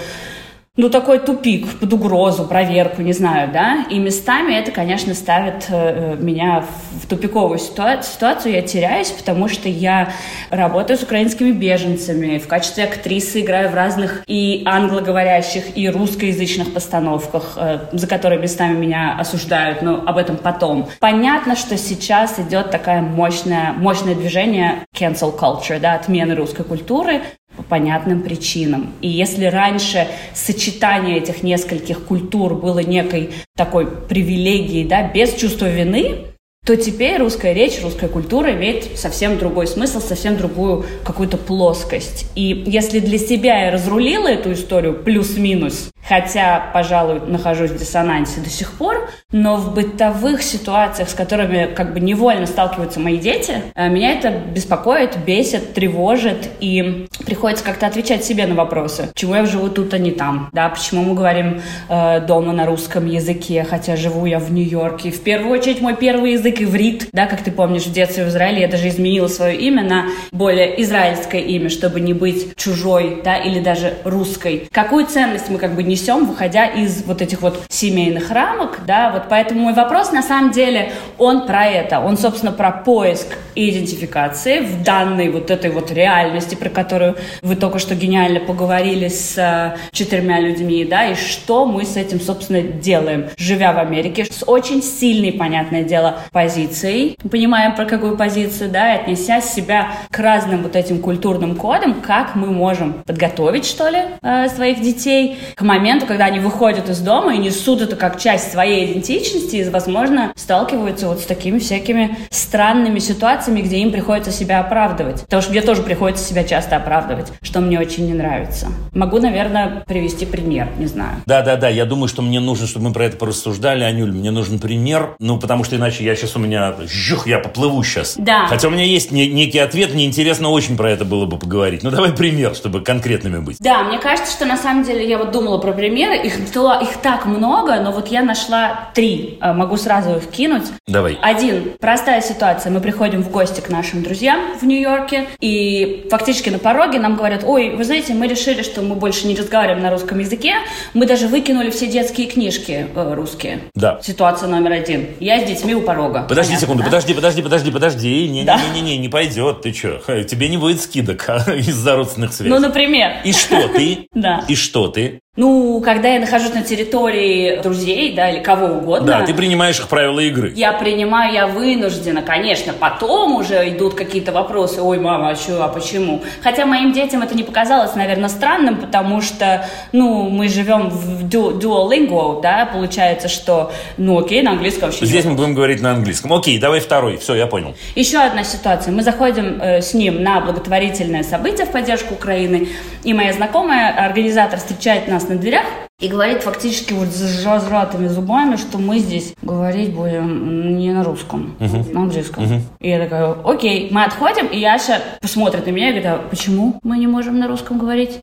[0.76, 6.16] ну, такой тупик, под угрозу, проверку, не знаю, да, и местами это, конечно, ставит э,
[6.20, 10.14] меня в, в тупиковую ситуацию, ситуацию, я теряюсь, потому что я
[10.50, 17.54] работаю с украинскими беженцами, в качестве актрисы играю в разных и англоговорящих, и русскоязычных постановках,
[17.56, 20.90] э, за которые местами меня осуждают, но об этом потом.
[21.00, 27.22] Понятно, что сейчас идет такое мощное, мощное движение cancel culture, да, отмены русской культуры,
[27.64, 28.94] по понятным причинам.
[29.02, 36.28] И если раньше сочетание этих нескольких культур было некой такой привилегией, да, без чувства вины,
[36.66, 42.32] то теперь русская речь, русская культура имеет совсем другой смысл, совсем другую какую-то плоскость.
[42.36, 48.50] И если для себя я разрулила эту историю плюс-минус, хотя, пожалуй, нахожусь в диссонансе до
[48.50, 53.90] сих пор, но в бытовых ситуациях, с которыми как бы невольно сталкиваются мои дети, э,
[53.90, 59.10] меня это беспокоит, бесит, тревожит, и приходится как-то отвечать себе на вопросы.
[59.14, 60.50] Почему я живу тут, а не там?
[60.52, 65.12] Да, почему мы говорим э, дома на русском языке, хотя живу я в Нью-Йорке?
[65.12, 68.62] В первую очередь мой первый язык иврит, да, как ты помнишь, в детстве в Израиле
[68.62, 73.60] я даже изменила свое имя на более израильское имя, чтобы не быть чужой, да, или
[73.60, 74.68] даже русской.
[74.72, 79.24] Какую ценность мы как бы несем, выходя из вот этих вот семейных рамок, да, вот
[79.30, 84.84] поэтому мой вопрос на самом деле, он про это, он, собственно, про поиск идентификации в
[84.84, 90.40] данной вот этой вот реальности, про которую вы только что гениально поговорили с э, четырьмя
[90.40, 95.32] людьми, да, и что мы с этим, собственно, делаем, живя в Америке, с очень сильной,
[95.32, 101.00] понятное дело, позицией, понимаем, про какую позицию, да, и отнеся себя к разным вот этим
[101.00, 106.26] культурным кодам, как мы можем подготовить, что ли, э, своих детей к моменту, моменту, когда
[106.26, 111.20] они выходят из дома и несут это как часть своей идентичности, и, возможно, сталкиваются вот
[111.20, 115.24] с такими всякими странными ситуациями, где им приходится себя оправдывать.
[115.24, 118.68] Потому что мне тоже приходится себя часто оправдывать, что мне очень не нравится.
[118.94, 121.18] Могу, наверное, привести пример, не знаю.
[121.26, 125.16] Да-да-да, я думаю, что мне нужно, чтобы мы про это порассуждали, Анюль, мне нужен пример,
[125.20, 128.16] ну, потому что иначе я сейчас у меня, жух, я поплыву сейчас.
[128.18, 128.46] Да.
[128.48, 131.84] Хотя у меня есть не- некий ответ, мне интересно очень про это было бы поговорить.
[131.84, 133.58] Ну, давай пример, чтобы конкретными быть.
[133.60, 136.98] Да, мне кажется, что на самом деле я вот думала про примеры, их, то- их
[137.02, 140.64] так много, но вот я нашла три, Э, могу сразу их кинуть.
[140.88, 141.18] Давай.
[141.22, 146.60] Один, простая ситуация, мы приходим в гости к нашим друзьям в Нью-Йорке, и фактически на
[146.60, 150.20] пороге нам говорят, ой, вы знаете, мы решили, что мы больше не разговариваем на русском
[150.20, 150.54] языке,
[150.94, 153.60] мы даже выкинули все детские книжки э, русские.
[153.76, 154.00] Да.
[154.02, 155.08] Ситуация номер один.
[155.20, 156.26] Я с детьми у порога.
[156.30, 156.90] Подожди Понятно, секунду, да?
[156.90, 158.30] подожди, подожди, подожди, подожди.
[158.30, 158.60] Не, Да.
[158.74, 159.62] не, не, не, не пойдет.
[159.62, 160.00] Ты что?
[160.24, 162.50] Тебе не будет скидок а, из-за родственных связей.
[162.54, 163.18] Ну, например.
[163.24, 164.08] И что ты?
[164.14, 164.44] Да.
[164.48, 165.20] И что ты?
[165.36, 169.08] Ну, когда я нахожусь на территории друзей, да, или кого угодно.
[169.08, 170.54] Да, ты принимаешь их правила игры.
[170.56, 172.72] Я принимаю, я вынуждена, конечно.
[172.72, 174.84] Потом уже идут какие-то вопросы.
[174.84, 176.22] Ой, мама, а что, а почему?
[176.44, 181.58] Хотя моим детям это не показалось, наверное, странным, потому что, ну, мы живем в ду-
[181.58, 185.94] duolingo, да, получается, что, ну, окей, на английском вообще Здесь не мы будем говорить на
[185.94, 186.32] английском.
[186.32, 187.18] Окей, давай второй.
[187.18, 187.74] Все, я понял.
[187.96, 188.94] еще одна ситуация.
[188.94, 192.68] Мы заходим э, с ним на благотворительное событие в поддержку Украины,
[193.04, 195.66] и моя знакомая, организатор, встречает нас на дверях
[196.00, 201.56] и говорит фактически вот с разжатыми зубами, что мы здесь говорить будем не на русском,
[201.60, 202.44] на английском.
[202.80, 206.80] И я такая, окей, мы отходим, и Яша посмотрит на меня и говорит, а почему
[206.84, 208.20] мы не можем на русском говорить?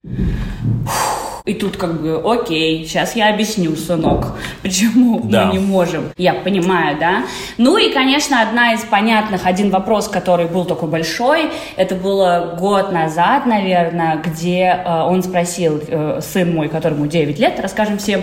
[1.44, 5.46] И тут как бы, окей, сейчас я объясню, сынок, почему Да.
[5.46, 6.10] мы не можем.
[6.16, 7.24] Я понимаю, да?
[7.58, 12.92] Ну и, конечно, одна из понятных, один вопрос, который был такой большой, это было год
[12.92, 18.22] назад, наверное, где э, он спросил, э, сын мой, которому 9 лет, расскажем всем,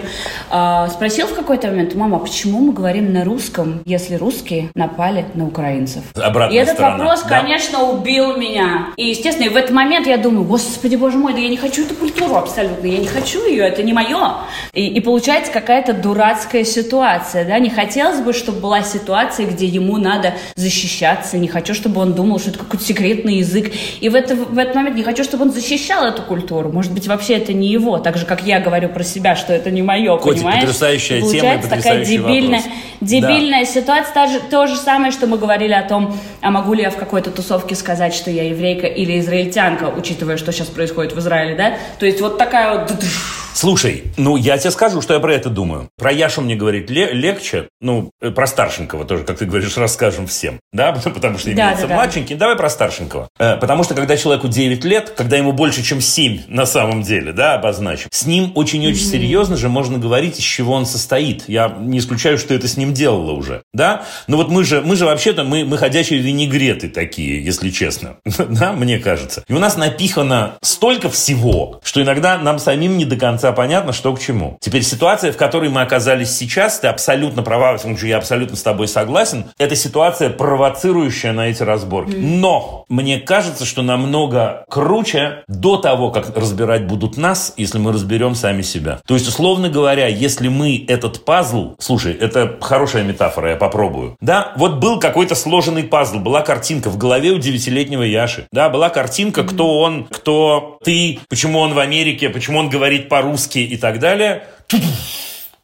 [0.52, 5.46] э, спросил в какой-то момент, мама, почему мы говорим на русском, если русские напали на
[5.48, 6.04] украинцев?
[6.16, 7.42] Обратная и этот сторона, вопрос, да?
[7.42, 8.88] конечно, убил меня.
[8.96, 11.84] И, естественно, и в этот момент я думаю, господи, боже мой, да я не хочу
[11.86, 14.36] эту культуру абсолютно, я не хочу ее, это не мое.
[14.74, 19.98] И, и получается какая-то дурацкая ситуация, да, не хотелось бы, чтобы была ситуация, где ему
[19.98, 23.72] надо защищаться, не хочу, чтобы он думал, что это какой-то секретный язык.
[24.02, 26.72] И в, это, в этот момент не хочу, чтобы он защищал эту культуру.
[26.72, 29.72] Может быть, вообще это не его, так же, как я говорю про себя, что это
[29.72, 30.62] не мое, Котик, понимаешь?
[30.62, 32.76] потрясающая И тема и получается такая дебильная, вопрос.
[33.02, 34.14] дебильная ситуация.
[34.14, 36.96] Та же- то же самое, что мы говорили о том, а могу ли я в
[36.98, 41.74] какой-то тусовке сказать, что я еврейка или израильтянка, учитывая, что сейчас происходит в Израиле, да?
[42.00, 42.97] То есть вот такая вот...
[42.98, 43.47] って。
[43.62, 45.90] Слушай, ну я тебе скажу, что я про это думаю.
[45.98, 50.28] Про Яшу мне говорить ле- легче, ну, э, про старшенького тоже, как ты говоришь, расскажем
[50.28, 51.96] всем, да, потому что Да, имеется да, да.
[51.96, 52.36] младшенький.
[52.36, 53.30] Давай про старшенького.
[53.40, 57.34] Э, Потому что когда человеку 9 лет, когда ему больше, чем 7 на самом деле,
[57.34, 61.46] да, обозначим, с ним очень-очень серьезно же можно говорить, из чего он состоит.
[61.48, 64.04] Я не исключаю, что это с ним делала уже, да.
[64.28, 68.74] Но вот мы же, мы же вообще-то, мы, мы ходячие винегреты такие, если честно, да,
[68.74, 69.44] мне кажется.
[69.48, 74.14] И у нас напихано столько всего, что иногда нам самим не до конца понятно, что
[74.14, 74.58] к чему.
[74.62, 78.56] Теперь ситуация, в которой мы оказались сейчас, ты абсолютно права, во всяком случае, я абсолютно
[78.56, 82.16] с тобой согласен, это ситуация, провоцирующая на эти разборки.
[82.16, 88.36] Но мне кажется, что намного круче до того, как разбирать будут нас, если мы разберем
[88.36, 89.00] сами себя.
[89.06, 94.18] То есть, условно говоря, если мы этот пазл, слушай, это хорошая метафора, я попробую.
[94.22, 98.48] Да, вот был какой-то сложенный пазл, была картинка в голове у девятилетнего Яши.
[98.52, 103.60] Да, была картинка, кто он, кто ты, почему он в Америке, почему он говорит по-русски
[103.60, 104.44] и так далее.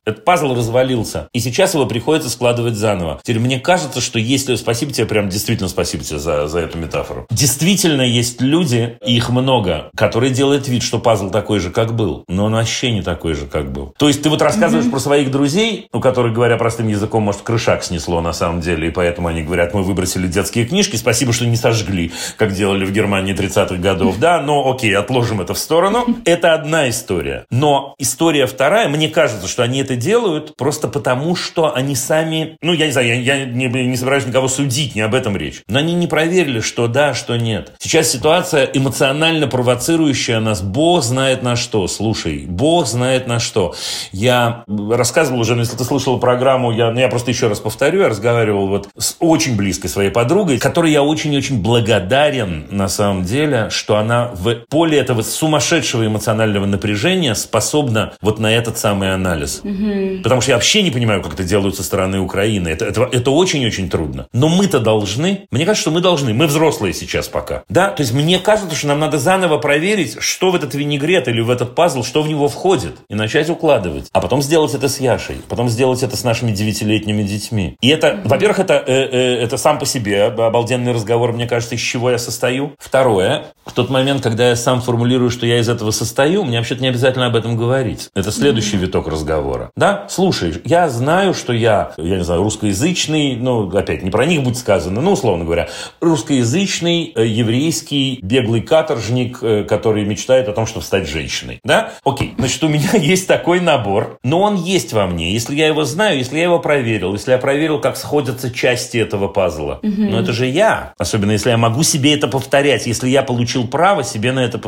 [0.05, 1.29] Этот пазл развалился.
[1.31, 3.21] И сейчас его приходится складывать заново.
[3.23, 4.55] Теперь мне кажется, что если...
[4.55, 7.25] Спасибо тебе, прям действительно спасибо тебе за, за эту метафору.
[7.31, 12.25] Действительно есть люди, и их много, которые делают вид, что пазл такой же, как был.
[12.27, 13.93] Но он вообще не такой же, как был.
[13.97, 17.83] То есть ты вот рассказываешь про своих друзей, у которых, говоря простым языком, может, крышак
[17.83, 21.55] снесло на самом деле, и поэтому они говорят, мы выбросили детские книжки, спасибо, что не
[21.55, 24.19] сожгли, как делали в Германии 30-х годов.
[24.19, 26.05] Да, но окей, отложим это в сторону.
[26.25, 27.45] Это одна история.
[27.49, 32.73] Но история вторая, мне кажется, что они это делают просто потому, что они сами, ну,
[32.73, 35.79] я не знаю, я, я не, не собираюсь никого судить, не об этом речь, но
[35.79, 37.73] они не проверили, что да, что нет.
[37.79, 43.75] Сейчас ситуация эмоционально провоцирующая нас, бог знает на что, слушай, бог знает на что.
[44.11, 48.01] Я рассказывал уже, но если ты слышал программу, я, ну, я просто еще раз повторю,
[48.01, 53.69] я разговаривал вот с очень близкой своей подругой, которой я очень-очень благодарен на самом деле,
[53.69, 59.61] что она в поле этого сумасшедшего эмоционального напряжения способна вот на этот самый анализ.
[59.63, 59.82] Угу.
[60.23, 62.69] Потому что я вообще не понимаю, как это делают со стороны Украины.
[62.69, 64.27] Это, это, это очень-очень трудно.
[64.33, 65.47] Но мы-то должны.
[65.51, 66.33] Мне кажется, что мы должны.
[66.33, 67.63] Мы взрослые сейчас пока.
[67.69, 67.89] Да?
[67.89, 71.49] То есть мне кажется, что нам надо заново проверить, что в этот винегрет или в
[71.49, 72.97] этот пазл, что в него входит.
[73.09, 74.07] И начать укладывать.
[74.11, 75.37] А потом сделать это с Яшей.
[75.49, 77.77] Потом сделать это с нашими девятилетними детьми.
[77.81, 78.29] И это, угу.
[78.29, 82.17] во-первых, это, э, э, это сам по себе обалденный разговор, мне кажется, из чего я
[82.17, 82.73] состою.
[82.77, 86.81] Второе, в тот момент, когда я сам формулирую, что я из этого состою, мне вообще-то
[86.81, 88.09] не обязательно об этом говорить.
[88.15, 89.71] Это следующий виток разговора.
[89.75, 90.05] Да?
[90.07, 94.57] Слушай, я знаю, что я, я не знаю, русскоязычный, ну, опять, не про них будет
[94.57, 95.67] сказано, ну, условно говоря,
[95.99, 101.59] русскоязычный, э, еврейский, беглый каторжник, э, который мечтает о том, чтобы стать женщиной.
[101.63, 101.93] Да?
[102.03, 105.33] Окей, значит, у меня есть такой набор, но он есть во мне.
[105.33, 109.27] Если я его знаю, если я его проверил, если я проверил, как сходятся части этого
[109.27, 110.01] пазла, угу.
[110.01, 110.93] ну, это же я.
[110.99, 114.61] Особенно, если я могу себе это повторять, если я получил право себе, на это,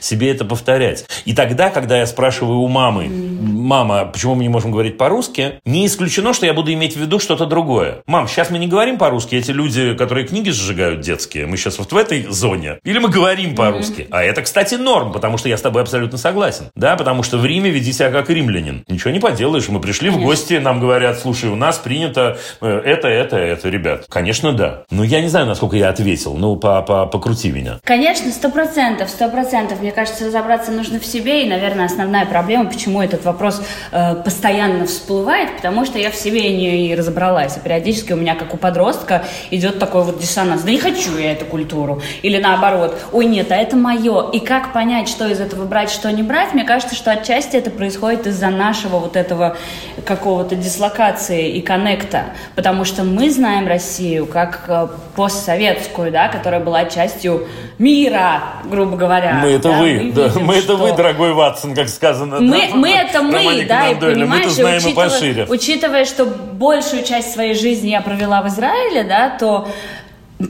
[0.00, 1.06] себе это повторять.
[1.26, 5.86] И тогда, когда я спрашиваю у мамы, мама, почему мы не можем говорить по-русски, не
[5.86, 7.98] исключено, что я буду иметь в виду что-то другое.
[8.06, 11.92] Мам, сейчас мы не говорим по-русски, эти люди, которые книги сжигают детские, мы сейчас вот
[11.92, 12.78] в этой зоне.
[12.82, 14.08] Или мы говорим по-русски.
[14.10, 16.70] А это, кстати, норм, потому что я с тобой абсолютно согласен.
[16.74, 18.84] Да, потому что в Риме веди себя как римлянин.
[18.88, 19.68] Ничего не поделаешь.
[19.68, 20.26] Мы пришли Конечно.
[20.26, 24.06] в гости, нам говорят, слушай, у нас принято э, это, это, это, ребят.
[24.08, 24.84] Конечно, да.
[24.90, 26.34] Но я не знаю, насколько я ответил.
[26.36, 27.80] Ну, по -по покрути меня.
[27.84, 29.80] Конечно, сто процентов, сто процентов.
[29.80, 31.44] Мне кажется, разобраться нужно в себе.
[31.44, 33.62] И, наверное, основная проблема, почему этот вопрос
[33.92, 34.37] э, постоянно
[34.86, 37.56] всплывает, потому что я в себе не разобралась.
[37.56, 40.62] И периодически у меня, как у подростка, идет такой вот диссонанс.
[40.62, 42.02] Да не хочу я эту культуру.
[42.22, 44.30] Или наоборот, ой, нет, а это мое.
[44.30, 47.70] И как понять, что из этого брать, что не брать, мне кажется, что отчасти это
[47.70, 49.56] происходит из-за нашего вот этого
[50.04, 52.26] какого-то дислокации и коннекта.
[52.54, 57.46] Потому что мы знаем Россию как э, постсоветскую, да, которая была частью
[57.78, 59.40] мира, грубо говоря.
[59.42, 62.40] Мы это да, вы, мы, да, видим, мы это вы, дорогой Ватсон, как сказано.
[62.40, 65.46] Мы, да, мы это мы, да, и понимаешь, мы знаем учитывая, и пошире.
[65.48, 69.68] учитывая, что большую часть своей жизни я провела в Израиле, да, то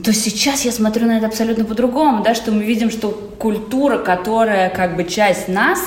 [0.03, 4.69] то сейчас я смотрю на это абсолютно по-другому, да, что мы видим, что культура, которая
[4.69, 5.79] как бы часть нас,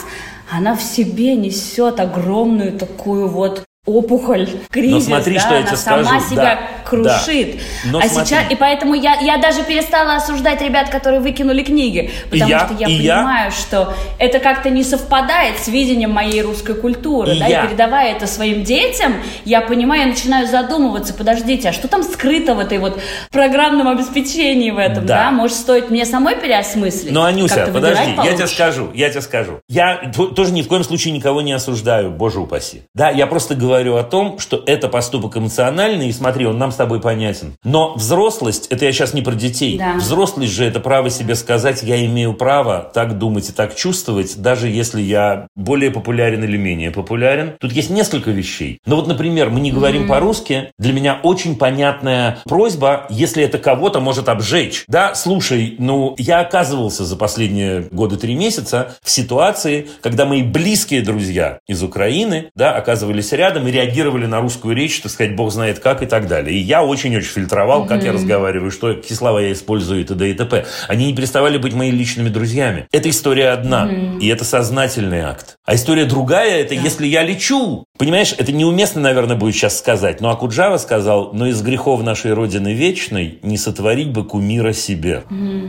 [0.51, 6.05] она в себе несет огромную такую вот опухоль, кризис, Но смотри, да, что она сама
[6.21, 6.27] скажу.
[6.31, 7.57] себя да, крушит.
[7.57, 7.91] Да.
[7.91, 8.27] Но а смотри.
[8.29, 12.75] сейчас, и поэтому я, я даже перестала осуждать ребят, которые выкинули книги, потому я, что
[12.79, 13.51] я и понимаю, я.
[13.51, 17.65] что это как-то не совпадает с видением моей русской культуры, и да, я.
[17.65, 19.15] и передавая это своим детям,
[19.45, 23.01] я понимаю, я начинаю задумываться, подождите, а что там скрыто в этой вот
[23.33, 25.31] программном обеспечении в этом, да, Да.
[25.33, 27.11] может стоит мне самой переосмыслить?
[27.11, 28.55] Но, Анюся, подожди, выбирать я тебе получше?
[28.55, 29.61] скажу, я тебе скажу.
[29.69, 32.83] Я тоже ни в коем случае никого не осуждаю, боже упаси.
[32.95, 36.77] Да, я просто говорю о том, что это поступок эмоциональный, и смотри, он нам с
[36.77, 37.55] тобой понятен.
[37.65, 39.79] Но взрослость, это я сейчас не про детей.
[39.79, 39.95] Да.
[39.95, 44.69] Взрослость же это право себе сказать, я имею право так думать и так чувствовать, даже
[44.69, 47.55] если я более популярен или менее популярен.
[47.61, 48.79] Тут есть несколько вещей.
[48.87, 50.71] Но вот, например, мы не говорим по-русски.
[50.79, 54.85] Для меня очень понятная просьба, если это кого-то может обжечь.
[54.89, 61.03] Да, слушай, ну, я оказывался за последние годы три месяца в ситуации, когда мои близкие
[61.03, 65.79] друзья из Украины, да, оказывались рядом и реагировали на русскую речь, так сказать, бог знает
[65.79, 66.57] как и так далее.
[66.57, 70.31] И я очень-очень фильтровал, как я разговариваю, что какие слова я использую и т.д.
[70.31, 70.67] и т.п.
[70.89, 72.87] Они не переставали быть моими личными друзьями.
[72.93, 73.91] Эта история одна,
[74.21, 75.57] и это сознательный акт.
[75.65, 77.85] А история другая, это если я лечу.
[77.99, 82.73] Понимаешь, это неуместно, наверное, будет сейчас сказать, но Акуджава сказал, но из грехов нашей Родины
[82.73, 85.23] Вечной не сотворить бы кумира себе.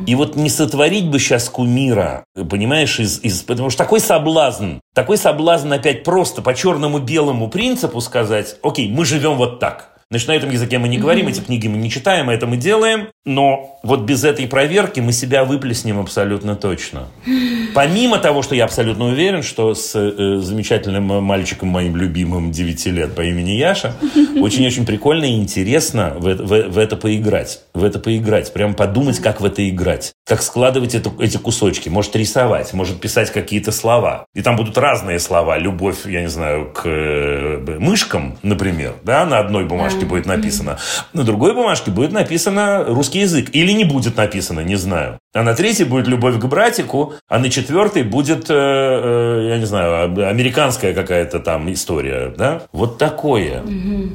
[0.08, 5.18] И вот не сотворить бы сейчас кумира, понимаешь, из, из, потому что такой соблазн, такой
[5.18, 9.93] соблазн опять просто по черному-белому принципу сказать, окей, мы живем вот так.
[10.14, 13.08] Значит, на этом языке мы не говорим, эти книги мы не читаем, это мы делаем.
[13.26, 17.08] Но вот без этой проверки мы себя выплеснем абсолютно точно.
[17.74, 23.16] Помимо того, что я абсолютно уверен, что с э, замечательным мальчиком моим любимым 9 лет
[23.16, 23.96] по имени Яша
[24.40, 27.62] очень-очень прикольно и интересно в, это- в- в это поиграть.
[27.74, 28.54] В это поиграть.
[28.54, 30.14] Прям подумать, как в это играть.
[30.28, 31.90] Как складывать это- эти кусочки.
[31.90, 34.28] Может рисовать, может писать какие-то слова.
[34.36, 35.58] И там будут разные слова.
[35.58, 38.94] Любовь, я не знаю, к э, мышкам, например.
[39.04, 40.78] Да, на одной бумажке будет написано.
[41.14, 43.50] На другой бумажке будет написано русский язык.
[43.54, 45.20] Или не будет написано, не знаю.
[45.34, 49.66] А на третьей будет любовь к братику, а на четвертой будет, э, э, я не
[49.66, 52.34] знаю, американская какая-то там история.
[52.38, 52.64] Да?
[52.72, 53.62] Вот такое.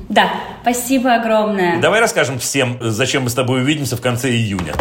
[0.09, 0.31] Да,
[0.63, 1.81] спасибо огромное.
[1.81, 4.75] Давай расскажем всем, зачем мы с тобой увидимся в конце июня.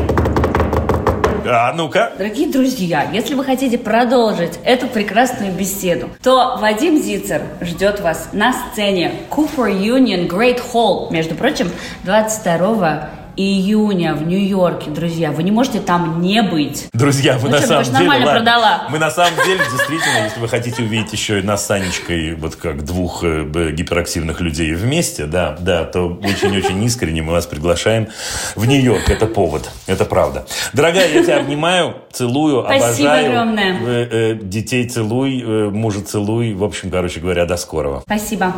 [1.50, 2.12] А ну-ка.
[2.18, 8.52] Дорогие друзья, если вы хотите продолжить эту прекрасную беседу, то Вадим Зицер ждет вас на
[8.52, 11.72] сцене Cooper Union Great Hall, между прочим,
[12.04, 15.32] 22 июня в Нью-Йорке, друзья.
[15.32, 16.90] Вы не можете там не быть.
[16.92, 17.98] Друзья, вы Ну на что, самом деле...
[18.00, 18.88] нормально ладно, продала.
[18.90, 22.56] Мы на самом деле, действительно, если вы хотите увидеть еще и нас с Анечкой, вот
[22.56, 28.08] как двух э, гиперактивных людей вместе, да, да, то очень-очень искренне мы вас приглашаем
[28.56, 29.08] в Нью-Йорк.
[29.10, 30.46] Это повод, это правда.
[30.74, 33.30] Дорогая, я тебя обнимаю, целую, Спасибо обожаю.
[33.30, 33.80] огромное.
[33.82, 36.54] Э, э, детей целуй, э, мужа целуй.
[36.54, 38.02] В общем, короче говоря, до скорого.
[38.02, 38.54] Спасибо.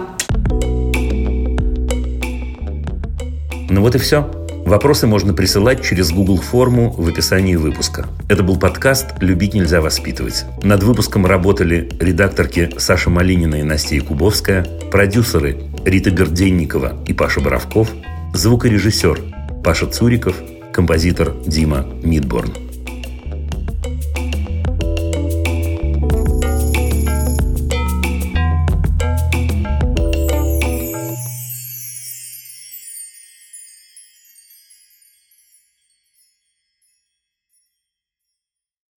[3.69, 4.29] Ну вот и все.
[4.69, 8.05] Вопросы можно присылать через Google форму в описании выпуска.
[8.29, 10.45] Это был подкаст «Любить нельзя воспитывать».
[10.61, 17.89] Над выпуском работали редакторки Саша Малинина и Настя Якубовская, продюсеры Рита Берденникова и Паша Боровков,
[18.35, 19.19] звукорежиссер
[19.63, 20.35] Паша Цуриков,
[20.71, 22.68] композитор Дима Мидборн.